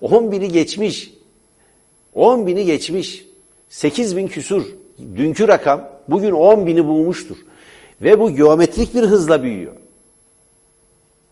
10 0.00 0.32
bini 0.32 0.52
geçmiş. 0.52 1.19
10 2.14 2.46
bini 2.46 2.64
geçmiş. 2.64 3.26
8 3.68 4.16
bin 4.16 4.28
küsur. 4.28 4.64
Dünkü 5.16 5.48
rakam 5.48 5.88
bugün 6.08 6.30
10 6.30 6.66
bini 6.66 6.86
bulmuştur. 6.86 7.36
Ve 8.02 8.20
bu 8.20 8.30
geometrik 8.30 8.94
bir 8.94 9.02
hızla 9.02 9.42
büyüyor. 9.42 9.72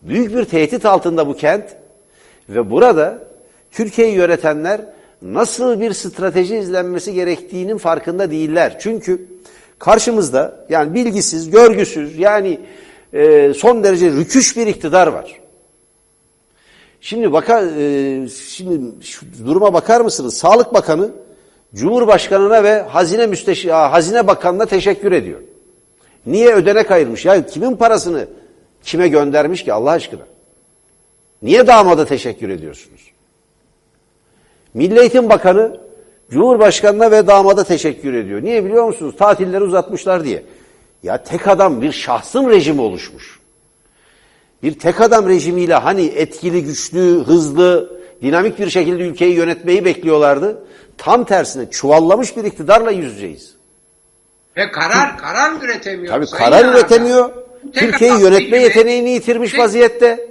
Büyük 0.01 0.35
bir 0.35 0.45
tehdit 0.45 0.85
altında 0.85 1.27
bu 1.27 1.35
kent 1.35 1.75
ve 2.49 2.71
burada 2.71 3.23
Türkiye'yi 3.71 4.15
yönetenler 4.15 4.81
nasıl 5.21 5.79
bir 5.79 5.93
strateji 5.93 6.57
izlenmesi 6.57 7.13
gerektiğinin 7.13 7.77
farkında 7.77 8.31
değiller. 8.31 8.77
Çünkü 8.79 9.27
Karşımızda 9.79 10.65
yani 10.69 10.93
bilgisiz, 10.93 11.49
görgüsüz 11.49 12.17
yani 12.17 12.59
e, 13.13 13.53
son 13.53 13.83
derece 13.83 14.11
rüküş 14.11 14.57
bir 14.57 14.67
iktidar 14.67 15.07
var. 15.07 15.39
Şimdi 17.01 17.33
bakar, 17.33 17.63
e, 17.63 18.29
şimdi 18.29 19.05
şu 19.05 19.25
duruma 19.45 19.73
bakar 19.73 20.01
mısınız? 20.01 20.37
Sağlık 20.37 20.73
Bakanı 20.73 21.11
Cumhurbaşkanına 21.75 22.63
ve 22.63 22.81
Hazine 22.81 23.27
Müsteşi 23.27 23.71
Hazine 23.71 24.27
Bakanına 24.27 24.65
teşekkür 24.65 25.11
ediyor. 25.11 25.39
Niye 26.25 26.53
ödenek 26.53 26.91
ayırmış? 26.91 27.25
Ya 27.25 27.45
kimin 27.45 27.75
parasını 27.75 28.27
kime 28.83 29.07
göndermiş 29.07 29.63
ki 29.63 29.73
Allah 29.73 29.91
aşkına? 29.91 30.21
Niye 31.41 31.67
damada 31.67 32.05
teşekkür 32.05 32.49
ediyorsunuz? 32.49 33.01
Milli 34.73 34.99
Eğitim 34.99 35.29
Bakanı 35.29 35.77
Cumhurbaşkanına 36.31 37.11
ve 37.11 37.27
damada 37.27 37.63
teşekkür 37.63 38.13
ediyor. 38.13 38.43
Niye 38.43 38.65
biliyor 38.65 38.85
musunuz? 38.85 39.15
Tatilleri 39.17 39.63
uzatmışlar 39.63 40.23
diye. 40.23 40.43
Ya 41.03 41.23
tek 41.23 41.47
adam 41.47 41.81
bir 41.81 41.91
şahsım 41.91 42.49
rejimi 42.49 42.81
oluşmuş. 42.81 43.38
Bir 44.63 44.79
tek 44.79 45.01
adam 45.01 45.29
rejimiyle 45.29 45.73
hani 45.73 46.05
etkili, 46.05 46.63
güçlü, 46.63 47.23
hızlı, 47.23 47.99
dinamik 48.21 48.59
bir 48.59 48.69
şekilde 48.69 49.03
ülkeyi 49.03 49.35
yönetmeyi 49.35 49.85
bekliyorlardı. 49.85 50.63
Tam 50.97 51.23
tersine 51.23 51.69
çuvallamış 51.71 52.37
bir 52.37 52.43
iktidarla 52.43 52.91
yüz 52.91 53.13
yüzeyiz. 53.13 53.55
Ve 54.57 54.71
karar 54.71 55.17
karar 55.17 55.61
üretemiyor. 55.61 56.13
Tabii 56.13 56.25
karar 56.25 56.57
Erdoğan. 56.59 56.73
üretemiyor. 56.73 57.29
Türkiye'yi 57.73 58.21
yönetme 58.21 58.57
yeteneğini 58.57 59.09
yitirmiş 59.09 59.51
tek- 59.51 59.59
vaziyette. 59.59 60.29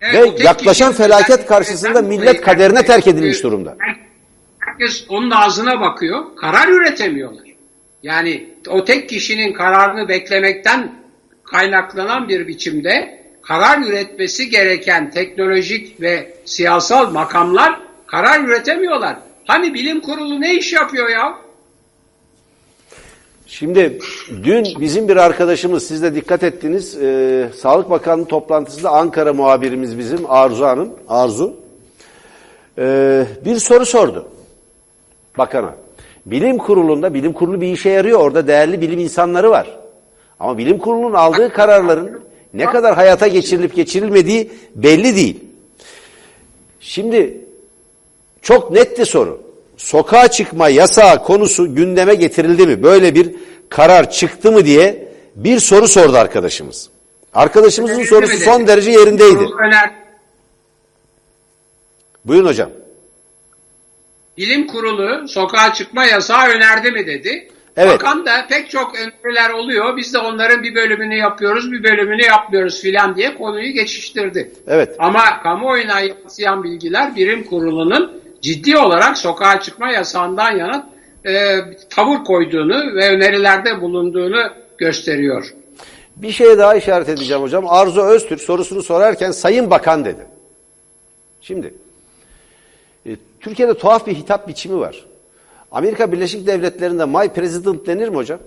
Evet, 0.00 0.40
Ve 0.40 0.44
yaklaşan 0.44 0.92
felaket 0.92 1.46
karşısında 1.46 2.02
millet 2.02 2.40
kaderine 2.40 2.82
terk 2.84 3.06
edilmiş 3.06 3.42
durumda. 3.42 3.76
Herkes 4.58 5.04
onun 5.08 5.30
ağzına 5.30 5.80
bakıyor. 5.80 6.24
Karar 6.36 6.68
üretemiyorlar. 6.68 7.44
Yani 8.02 8.48
o 8.68 8.84
tek 8.84 9.08
kişinin 9.08 9.52
kararını 9.52 10.08
beklemekten 10.08 10.92
kaynaklanan 11.50 12.28
bir 12.28 12.48
biçimde 12.48 13.24
karar 13.42 13.82
üretmesi 13.82 14.50
gereken 14.50 15.10
teknolojik 15.10 16.00
ve 16.00 16.34
siyasal 16.44 17.10
makamlar 17.10 17.80
karar 18.06 18.44
üretemiyorlar. 18.44 19.16
Hani 19.46 19.74
bilim 19.74 20.00
kurulu 20.00 20.40
ne 20.40 20.54
iş 20.54 20.72
yapıyor 20.72 21.08
ya? 21.08 21.34
Şimdi 23.46 23.98
dün 24.44 24.66
bizim 24.80 25.08
bir 25.08 25.16
arkadaşımız, 25.16 25.88
siz 25.88 26.02
de 26.02 26.14
dikkat 26.14 26.42
ettiniz, 26.42 27.02
e, 27.02 27.48
Sağlık 27.56 27.90
Bakanlığı 27.90 28.24
toplantısında 28.24 28.90
Ankara 28.90 29.32
muhabirimiz 29.32 29.98
bizim 29.98 30.30
Arzu 30.30 30.64
Hanım, 30.64 30.90
Arzu, 31.08 31.56
e, 32.78 33.24
bir 33.44 33.56
soru 33.56 33.86
sordu 33.86 34.28
bakana. 35.38 35.74
Bilim 36.26 36.58
kurulunda, 36.58 37.14
bilim 37.14 37.32
kurulu 37.32 37.60
bir 37.60 37.72
işe 37.72 37.90
yarıyor, 37.90 38.20
orada 38.20 38.46
değerli 38.46 38.80
bilim 38.80 38.98
insanları 38.98 39.50
var. 39.50 39.77
Ama 40.40 40.58
bilim 40.58 40.78
kurulunun 40.78 41.14
aldığı 41.14 41.52
kararların 41.52 42.20
ne 42.54 42.64
kadar 42.64 42.94
hayata 42.94 43.26
geçirilip 43.26 43.74
geçirilmediği 43.74 44.50
belli 44.74 45.16
değil. 45.16 45.44
Şimdi 46.80 47.40
çok 48.42 48.70
netti 48.70 49.06
soru. 49.06 49.42
Sokağa 49.76 50.28
çıkma 50.28 50.68
yasağı 50.68 51.24
konusu 51.24 51.74
gündeme 51.74 52.14
getirildi 52.14 52.66
mi? 52.66 52.82
Böyle 52.82 53.14
bir 53.14 53.34
karar 53.68 54.10
çıktı 54.10 54.52
mı 54.52 54.64
diye 54.64 55.08
bir 55.36 55.60
soru 55.60 55.88
sordu 55.88 56.16
arkadaşımız. 56.16 56.90
Arkadaşımızın 57.34 58.04
sorusu 58.04 58.36
son 58.36 58.66
derece 58.66 58.90
yerindeydi. 58.90 59.46
Buyurun 62.24 62.48
hocam. 62.48 62.70
Bilim 64.36 64.66
kurulu 64.66 65.28
sokağa 65.28 65.74
çıkma 65.74 66.04
yasağı 66.04 66.48
önerdi 66.48 66.90
mi 66.90 67.06
dedi. 67.06 67.48
Evet. 67.78 67.92
Bakan 67.92 68.26
da 68.26 68.46
pek 68.48 68.70
çok 68.70 68.92
öneriler 68.94 69.50
oluyor. 69.50 69.96
Biz 69.96 70.14
de 70.14 70.18
onların 70.18 70.62
bir 70.62 70.74
bölümünü 70.74 71.16
yapıyoruz, 71.16 71.72
bir 71.72 71.84
bölümünü 71.84 72.22
yapmıyoruz 72.22 72.80
filan 72.80 73.16
diye 73.16 73.34
konuyu 73.34 73.72
geçiştirdi. 73.72 74.52
Evet. 74.66 74.96
Ama 74.98 75.42
kamuoyuna 75.42 76.00
yansıyan 76.00 76.64
bilgiler 76.64 77.16
bilim 77.16 77.44
kurulunun 77.44 78.22
ciddi 78.42 78.78
olarak 78.78 79.18
sokağa 79.18 79.60
çıkma 79.60 79.90
yasağından 79.90 80.56
yana 80.56 80.90
e, 81.26 81.58
tavır 81.90 82.24
koyduğunu 82.24 82.94
ve 82.94 83.08
önerilerde 83.08 83.80
bulunduğunu 83.80 84.42
gösteriyor. 84.78 85.54
Bir 86.16 86.32
şeye 86.32 86.58
daha 86.58 86.74
işaret 86.74 87.08
edeceğim 87.08 87.42
hocam. 87.42 87.64
Arzu 87.68 88.02
Öztürk 88.02 88.40
sorusunu 88.40 88.82
sorarken 88.82 89.30
Sayın 89.30 89.70
Bakan 89.70 90.04
dedi. 90.04 90.26
Şimdi 91.40 91.74
e, 93.06 93.10
Türkiye'de 93.40 93.78
tuhaf 93.78 94.06
bir 94.06 94.14
hitap 94.14 94.48
biçimi 94.48 94.78
var. 94.78 95.07
Amerika 95.72 96.12
Birleşik 96.12 96.46
Devletleri'nde 96.46 97.04
My 97.04 97.28
President 97.28 97.86
denir 97.86 98.08
mi 98.08 98.16
hocam? 98.16 98.40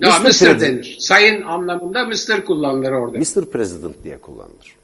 Ya 0.00 0.18
Mr. 0.18 0.24
Mr. 0.24 0.60
Denir. 0.60 0.96
Sayın 1.00 1.42
anlamında 1.42 2.04
Mr. 2.04 2.44
kullanılır 2.44 2.92
orada. 2.92 3.18
Mr. 3.18 3.44
President 3.44 3.94
diye 4.04 4.18
kullanılır. 4.18 4.76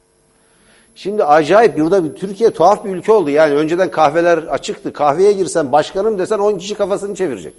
Şimdi 0.95 1.25
acayip 1.25 1.79
burada 1.79 2.05
bir, 2.05 2.15
Türkiye 2.15 2.51
tuhaf 2.51 2.85
bir 2.85 2.91
ülke 2.91 3.13
oldu. 3.13 3.31
Yani 3.31 3.55
önceden 3.55 3.91
kahveler 3.91 4.39
açıktı. 4.39 4.93
Kahveye 4.93 5.33
girsen 5.33 5.73
başkanım 5.73 6.19
desen 6.19 6.39
10 6.39 6.59
kişi 6.59 6.75
kafasını 6.75 7.15
çevirecek. 7.15 7.55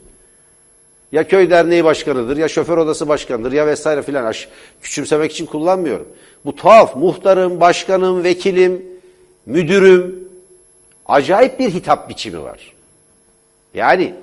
Ya 1.12 1.28
köy 1.28 1.50
derneği 1.50 1.84
başkanıdır, 1.84 2.38
ya 2.38 2.48
şoför 2.48 2.78
odası 2.78 3.08
başkanıdır, 3.08 3.52
ya 3.52 3.68
vesaire 3.68 4.02
filan. 4.02 4.26
Aş- 4.26 4.50
Küçümsemek 4.82 5.32
için 5.32 5.46
kullanmıyorum. 5.46 6.08
Bu 6.46 6.56
tuhaf. 6.56 6.96
Muhtarım, 6.96 7.60
başkanım, 7.60 8.24
vekilim, 8.24 8.86
müdürüm. 9.46 10.30
Acayip 11.06 11.60
bir 11.60 11.70
hitap 11.74 12.10
biçimi 12.10 12.44
var. 12.44 12.77
Yani 13.78 14.13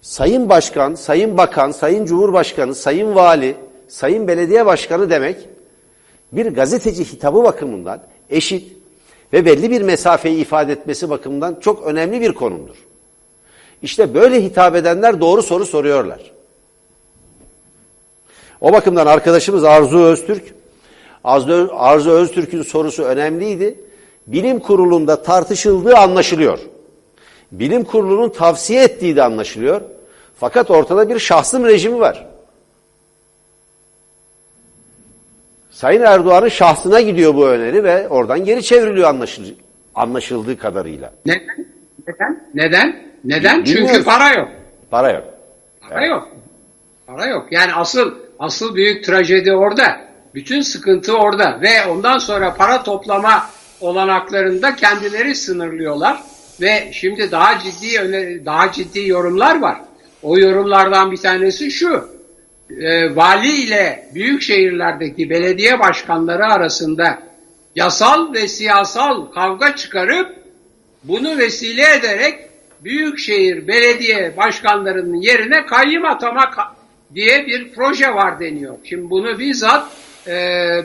Sayın 0.00 0.48
Başkan, 0.48 0.94
Sayın 0.94 1.36
Bakan, 1.36 1.70
Sayın 1.70 2.06
Cumhurbaşkanı, 2.06 2.74
Sayın 2.74 3.14
Vali, 3.14 3.56
Sayın 3.88 4.28
Belediye 4.28 4.66
Başkanı 4.66 5.10
demek 5.10 5.36
bir 6.32 6.46
gazeteci 6.46 7.04
hitabı 7.04 7.44
bakımından 7.44 8.02
eşit 8.30 8.76
ve 9.32 9.44
belli 9.44 9.70
bir 9.70 9.82
mesafeyi 9.82 10.38
ifade 10.38 10.72
etmesi 10.72 11.10
bakımından 11.10 11.56
çok 11.60 11.82
önemli 11.82 12.20
bir 12.20 12.32
konumdur. 12.32 12.76
İşte 13.82 14.14
böyle 14.14 14.44
hitap 14.44 14.76
edenler 14.76 15.20
doğru 15.20 15.42
soru 15.42 15.66
soruyorlar. 15.66 16.32
O 18.60 18.72
bakımdan 18.72 19.06
arkadaşımız 19.06 19.64
Arzu 19.64 19.98
Öztürk, 19.98 20.54
Arzu, 21.24 22.10
Öztürk'ün 22.10 22.62
sorusu 22.62 23.02
önemliydi. 23.02 23.80
Bilim 24.26 24.58
kurulunda 24.58 25.22
tartışıldığı 25.22 25.96
anlaşılıyor. 25.96 26.58
Bilim 27.52 27.84
kurulunun 27.84 28.28
tavsiye 28.28 28.82
ettiği 28.82 29.16
de 29.16 29.22
anlaşılıyor. 29.22 29.80
Fakat 30.34 30.70
ortada 30.70 31.08
bir 31.08 31.18
şahsım 31.18 31.64
rejimi 31.64 32.00
var. 32.00 32.26
Sayın 35.70 36.02
Erdoğan'ın 36.02 36.48
şahsına 36.48 37.00
gidiyor 37.00 37.34
bu 37.34 37.48
öneri 37.48 37.84
ve 37.84 38.08
oradan 38.08 38.44
geri 38.44 38.62
çevriliyor 38.62 39.08
anlaşıl 39.08 39.44
anlaşıldığı 39.94 40.58
kadarıyla. 40.58 41.12
Neden? 41.26 41.66
Neden? 42.06 42.40
Neden? 42.54 43.02
Neden? 43.24 43.64
Bilmiyorum. 43.64 43.90
Çünkü 43.92 44.04
para 44.04 44.34
yok. 44.34 44.48
Para 44.90 45.10
yok. 45.10 45.24
Para 45.88 46.06
yok. 46.06 46.28
Para 47.06 47.26
yok. 47.26 47.46
Yani 47.50 47.74
asıl 47.74 48.14
asıl 48.38 48.74
büyük 48.74 49.04
trajedi 49.04 49.52
orada. 49.52 50.00
Bütün 50.34 50.60
sıkıntı 50.60 51.16
orada 51.16 51.60
ve 51.60 51.86
ondan 51.90 52.18
sonra 52.18 52.54
para 52.54 52.82
toplama 52.82 53.46
olanaklarında 53.80 54.76
kendileri 54.76 55.34
sınırlıyorlar 55.34 56.22
ve 56.60 56.88
şimdi 56.92 57.30
daha 57.30 57.58
ciddi 57.58 58.00
öne- 58.00 58.44
daha 58.44 58.72
ciddi 58.72 59.08
yorumlar 59.08 59.60
var. 59.60 59.80
O 60.22 60.38
yorumlardan 60.38 61.12
bir 61.12 61.16
tanesi 61.16 61.70
şu. 61.70 62.08
E, 62.80 63.16
vali 63.16 63.48
ile 63.48 64.08
büyük 64.14 64.42
şehirlerdeki 64.42 65.30
belediye 65.30 65.78
başkanları 65.78 66.46
arasında 66.46 67.18
yasal 67.76 68.34
ve 68.34 68.48
siyasal 68.48 69.26
kavga 69.26 69.76
çıkarıp 69.76 70.36
bunu 71.04 71.38
vesile 71.38 71.94
ederek 71.94 72.34
büyükşehir 72.80 73.68
belediye 73.68 74.36
başkanlarının 74.36 75.16
yerine 75.16 75.66
kayyım 75.66 76.04
atama 76.04 76.50
diye 77.14 77.46
bir 77.46 77.72
proje 77.74 78.14
var 78.14 78.40
deniyor. 78.40 78.74
Şimdi 78.84 79.10
bunu 79.10 79.38
bizzat 79.38 79.86
e, 80.26 80.32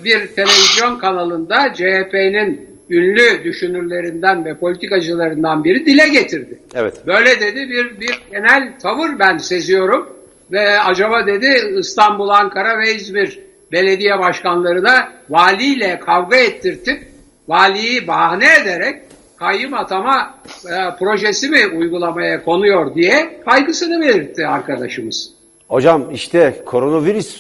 bir 0.04 0.28
televizyon 0.28 0.98
kanalında 0.98 1.74
CHP'nin 1.74 2.73
ünlü 2.90 3.44
düşünürlerinden 3.44 4.46
ve 4.46 4.58
politikacılarından 4.58 5.64
biri 5.64 5.86
dile 5.86 6.08
getirdi. 6.08 6.60
Evet. 6.76 7.08
Böyle 7.08 7.40
dedi 7.40 7.70
bir 7.70 8.00
bir 8.00 8.22
genel 8.32 8.80
tavır 8.82 9.20
ben 9.20 9.38
seziyorum 9.38 10.10
ve 10.52 10.80
acaba 10.80 11.28
dedi 11.28 11.78
İstanbul, 11.80 12.30
Ankara 12.30 12.80
ve 12.80 12.96
İzmir 12.96 13.40
belediye 13.72 14.20
başkanlarına 14.20 15.12
valiyle 15.30 16.00
kavga 16.00 16.38
ettirtip 16.38 17.08
valiyi 17.48 18.08
bahane 18.08 18.46
ederek 18.62 19.02
kayyım 19.40 19.74
atama 19.74 20.40
e, 20.66 20.98
projesi 21.00 21.50
mi 21.50 21.68
uygulamaya 21.78 22.44
konuyor 22.44 22.96
diye 22.96 23.40
kaygısını 23.46 24.02
belirtti 24.02 24.48
arkadaşımız. 24.48 25.34
Hocam 25.68 26.12
işte 26.12 26.62
koronavirüs 26.66 27.38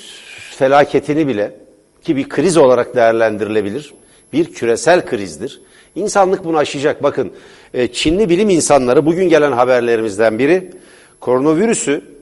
felaketini 0.58 1.28
bile 1.28 1.52
ki 2.02 2.16
bir 2.16 2.30
kriz 2.30 2.58
olarak 2.58 2.96
değerlendirilebilir. 2.96 3.94
Bir 4.34 4.54
küresel 4.54 5.06
krizdir. 5.06 5.62
İnsanlık 5.96 6.46
bunu 6.46 6.58
aşacak. 6.58 7.04
Bakın 7.04 7.32
e, 7.74 7.88
Çinli 7.88 8.30
bilim 8.30 8.50
insanları 8.50 9.06
bugün 9.06 9.30
gelen 9.30 9.52
haberlerimizden 9.52 10.40
biri 10.40 10.72
koronavirüsü 11.20 12.14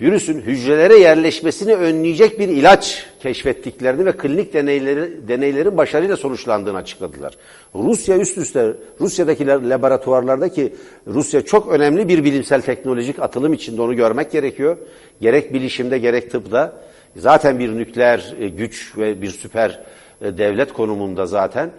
virüsün 0.00 0.40
hücrelere 0.40 0.98
yerleşmesini 0.98 1.74
önleyecek 1.74 2.38
bir 2.38 2.48
ilaç 2.48 3.06
keşfettiklerini 3.20 4.06
ve 4.06 4.12
klinik 4.12 4.54
deneyleri, 4.54 5.28
deneylerin 5.28 5.76
başarıyla 5.76 6.16
sonuçlandığını 6.16 6.76
açıkladılar. 6.76 7.34
Rusya 7.74 8.18
üst 8.18 8.38
üste, 8.38 8.72
Rusya'daki 9.00 9.46
laboratuvarlardaki 9.46 10.74
Rusya 11.06 11.42
çok 11.42 11.68
önemli 11.68 12.08
bir 12.08 12.24
bilimsel 12.24 12.60
teknolojik 12.62 13.18
atılım 13.18 13.52
içinde 13.52 13.82
onu 13.82 13.96
görmek 13.96 14.32
gerekiyor. 14.32 14.76
Gerek 15.20 15.52
bilişimde 15.52 15.98
gerek 15.98 16.30
tıpta. 16.30 16.84
Zaten 17.16 17.58
bir 17.58 17.78
nükleer 17.78 18.34
e, 18.40 18.48
güç 18.48 18.92
ve 18.98 19.22
bir 19.22 19.30
süper 19.30 19.80
e, 20.24 20.38
devlet 20.38 20.72
konumunda 20.72 21.26
zaten. 21.26 21.70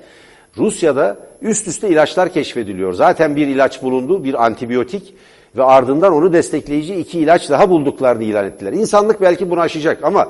Rusya'da 0.58 1.18
üst 1.42 1.68
üste 1.68 1.90
ilaçlar 1.90 2.34
keşfediliyor. 2.34 2.94
Zaten 2.94 3.36
bir 3.36 3.48
ilaç 3.48 3.84
bulundu, 3.84 4.24
bir 4.24 4.46
antibiyotik 4.46 5.14
ve 5.58 5.64
ardından 5.64 6.14
onu 6.14 6.34
destekleyici 6.34 6.96
iki 6.96 7.20
ilaç 7.20 7.50
daha 7.50 7.70
bulduklarını 7.70 8.24
ilan 8.24 8.46
ettiler. 8.46 8.74
İnsanlık 8.74 9.22
belki 9.22 9.50
bunu 9.50 9.60
aşacak 9.60 10.04
ama 10.04 10.30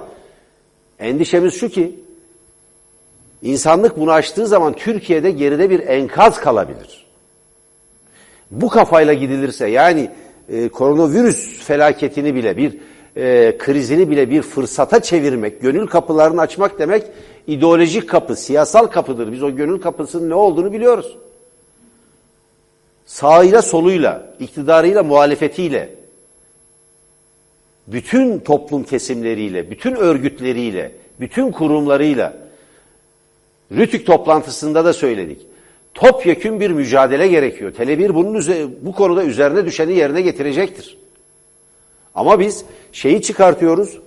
endişemiz 0.99 1.53
şu 1.53 1.69
ki 1.69 1.99
insanlık 3.41 3.97
bunu 3.97 4.11
aştığı 4.11 4.47
zaman 4.47 4.73
Türkiye'de 4.73 5.31
geride 5.31 5.69
bir 5.69 5.87
enkaz 5.87 6.39
kalabilir. 6.39 7.05
Bu 8.51 8.69
kafayla 8.69 9.13
gidilirse 9.13 9.67
yani 9.67 10.09
e, 10.49 10.69
koronavirüs 10.69 11.63
felaketini 11.63 12.35
bile 12.35 12.57
bir 12.57 12.77
e, 13.15 13.55
krizini 13.57 14.11
bile 14.11 14.29
bir 14.29 14.41
fırsata 14.41 15.01
çevirmek, 15.01 15.61
gönül 15.61 15.87
kapılarını 15.87 16.41
açmak 16.41 16.79
demek 16.79 17.03
ideolojik 17.47 18.09
kapı, 18.09 18.35
siyasal 18.35 18.87
kapıdır. 18.87 19.31
Biz 19.31 19.43
o 19.43 19.55
gönül 19.55 19.81
kapısının 19.81 20.29
ne 20.29 20.35
olduğunu 20.35 20.73
biliyoruz. 20.73 21.17
Sağıyla 23.05 23.61
soluyla, 23.61 24.33
iktidarıyla 24.39 25.03
muhalefetiyle, 25.03 25.89
bütün 27.87 28.39
toplum 28.39 28.83
kesimleriyle, 28.83 29.71
bütün 29.71 29.95
örgütleriyle, 29.95 30.91
bütün 31.19 31.51
kurumlarıyla, 31.51 32.45
Rütük 33.71 34.05
toplantısında 34.05 34.85
da 34.85 34.93
söyledik. 34.93 35.41
Topyekün 35.93 36.59
bir 36.59 36.71
mücadele 36.71 37.27
gerekiyor. 37.27 37.71
Tele1 37.73 38.13
bunun 38.13 38.43
bu 38.81 38.91
konuda 38.91 39.23
üzerine 39.23 39.65
düşeni 39.65 39.93
yerine 39.93 40.21
getirecektir. 40.21 40.97
Ama 42.15 42.39
biz 42.39 42.65
şeyi 42.91 43.21
çıkartıyoruz. 43.21 43.99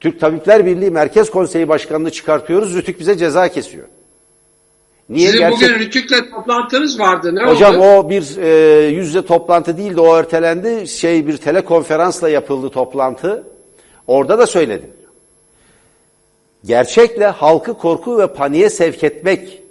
Türk 0.00 0.20
Tabipler 0.20 0.66
Birliği 0.66 0.90
Merkez 0.90 1.30
Konseyi 1.30 1.68
Başkanı'nı 1.68 2.10
çıkartıyoruz. 2.10 2.74
Rütük 2.74 3.00
bize 3.00 3.18
ceza 3.18 3.48
kesiyor. 3.48 3.88
Niye 5.08 5.26
Sizin 5.26 5.38
gerçek... 5.38 5.60
bugün 5.60 5.78
Rütük'le 5.78 6.30
toplantınız 6.30 7.00
vardı. 7.00 7.34
Ne 7.34 7.44
Hocam 7.44 7.80
oldu? 7.80 7.84
o 7.84 8.10
bir 8.10 8.36
e, 8.36 8.86
yüzde 8.88 9.26
toplantı 9.26 9.78
değildi. 9.78 10.00
O 10.00 10.16
ertelendi. 10.16 10.88
Şey 10.88 11.26
bir 11.26 11.36
telekonferansla 11.36 12.28
yapıldı 12.28 12.70
toplantı. 12.70 13.44
Orada 14.06 14.38
da 14.38 14.46
söyledim. 14.46 14.90
Gerçekle 16.64 17.26
halkı 17.26 17.74
korku 17.74 18.18
ve 18.18 18.26
paniğe 18.26 18.70
sevk 18.70 19.04
etmek 19.04 19.62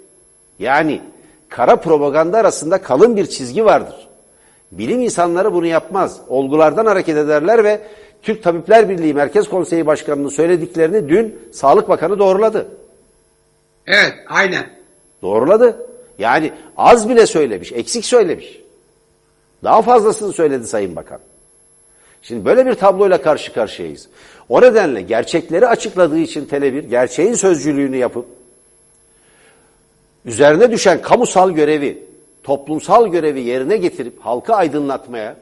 yani 0.58 1.00
kara 1.48 1.76
propaganda 1.76 2.38
arasında 2.38 2.82
kalın 2.82 3.16
bir 3.16 3.26
çizgi 3.26 3.64
vardır. 3.64 4.08
Bilim 4.72 5.00
insanları 5.00 5.52
bunu 5.52 5.66
yapmaz. 5.66 6.20
Olgulardan 6.28 6.86
hareket 6.86 7.16
ederler 7.16 7.64
ve 7.64 7.80
Türk 8.22 8.42
Tabipler 8.42 8.88
Birliği 8.88 9.14
Merkez 9.14 9.48
Konseyi 9.48 9.86
Başkanı'nın 9.86 10.28
söylediklerini 10.28 11.08
dün 11.08 11.38
Sağlık 11.52 11.88
Bakanı 11.88 12.18
doğruladı. 12.18 12.68
Evet, 13.86 14.14
aynen. 14.28 14.66
Doğruladı. 15.22 15.86
Yani 16.18 16.52
az 16.76 17.08
bile 17.08 17.26
söylemiş, 17.26 17.72
eksik 17.72 18.04
söylemiş. 18.04 18.60
Daha 19.64 19.82
fazlasını 19.82 20.32
söyledi 20.32 20.66
Sayın 20.66 20.96
Bakan. 20.96 21.18
Şimdi 22.22 22.44
böyle 22.44 22.66
bir 22.66 22.74
tabloyla 22.74 23.22
karşı 23.22 23.52
karşıyayız. 23.52 24.08
O 24.48 24.62
nedenle 24.62 25.02
gerçekleri 25.02 25.66
açıkladığı 25.66 26.18
için 26.18 26.46
Tele1 26.46 26.80
gerçeğin 26.80 27.34
sözcülüğünü 27.34 27.96
yapıp 27.96 28.26
üzerine 30.24 30.70
düşen 30.70 31.02
kamusal 31.02 31.50
görevi, 31.50 32.04
toplumsal 32.42 33.08
görevi 33.08 33.40
yerine 33.40 33.76
getirip 33.76 34.20
halkı 34.20 34.54
aydınlatmaya, 34.54 35.36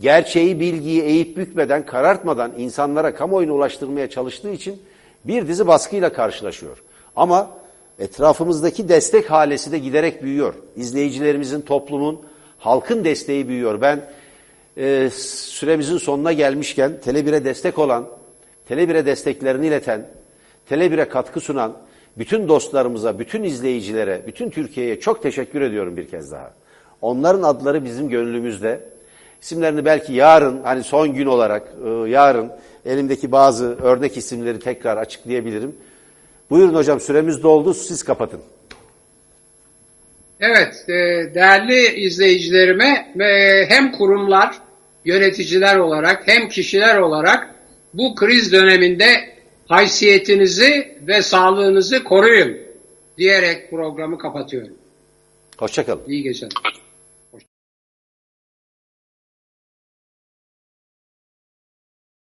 gerçeği, 0.00 0.60
bilgiyi 0.60 1.02
eğip 1.02 1.36
bükmeden, 1.36 1.86
karartmadan 1.86 2.52
insanlara 2.58 3.14
kamuoyuna 3.14 3.52
ulaştırmaya 3.52 4.10
çalıştığı 4.10 4.50
için 4.50 4.82
bir 5.24 5.48
dizi 5.48 5.66
baskıyla 5.66 6.12
karşılaşıyor. 6.12 6.82
Ama 7.16 7.50
etrafımızdaki 7.98 8.88
destek 8.88 9.30
halesi 9.30 9.72
de 9.72 9.78
giderek 9.78 10.22
büyüyor. 10.22 10.54
İzleyicilerimizin, 10.76 11.60
toplumun, 11.60 12.20
halkın 12.58 13.04
desteği 13.04 13.48
büyüyor. 13.48 13.80
Ben 13.80 14.00
e, 14.76 15.10
süremizin 15.12 15.98
sonuna 15.98 16.32
gelmişken 16.32 16.92
Tele1'e 17.04 17.44
destek 17.44 17.78
olan, 17.78 18.06
Tele1'e 18.70 19.06
desteklerini 19.06 19.66
ileten, 19.66 20.06
Tele1'e 20.70 21.08
katkı 21.08 21.40
sunan 21.40 21.76
bütün 22.20 22.48
dostlarımıza, 22.48 23.18
bütün 23.18 23.42
izleyicilere, 23.42 24.22
bütün 24.26 24.50
Türkiye'ye 24.50 25.00
çok 25.00 25.22
teşekkür 25.22 25.60
ediyorum 25.60 25.96
bir 25.96 26.08
kez 26.08 26.32
daha. 26.32 26.54
Onların 27.00 27.42
adları 27.42 27.84
bizim 27.84 28.08
gönlümüzde. 28.08 28.80
İsimlerini 29.42 29.84
belki 29.84 30.12
yarın, 30.12 30.62
hani 30.62 30.84
son 30.84 31.14
gün 31.14 31.26
olarak 31.26 31.62
e, 31.86 32.10
yarın 32.10 32.52
elimdeki 32.86 33.32
bazı 33.32 33.78
örnek 33.82 34.16
isimleri 34.16 34.58
tekrar 34.58 34.96
açıklayabilirim. 34.96 35.76
Buyurun 36.50 36.74
hocam 36.74 37.00
süremiz 37.00 37.42
doldu, 37.42 37.74
siz 37.74 38.02
kapatın. 38.02 38.40
Evet, 40.40 40.84
e, 40.88 40.94
değerli 41.34 41.86
izleyicilerime 41.86 43.14
e, 43.20 43.64
hem 43.68 43.92
kurumlar, 43.92 44.54
yöneticiler 45.04 45.76
olarak 45.76 46.22
hem 46.26 46.48
kişiler 46.48 46.98
olarak 46.98 47.54
bu 47.94 48.14
kriz 48.14 48.52
döneminde 48.52 49.39
haysiyetinizi 49.70 50.98
ve 51.06 51.22
sağlığınızı 51.22 52.04
koruyun 52.04 52.58
diyerek 53.18 53.70
programı 53.70 54.18
kapatıyorum. 54.18 54.74
Hoşçakalın. 55.58 56.02
İyi 56.06 56.22
geceler. 56.22 56.52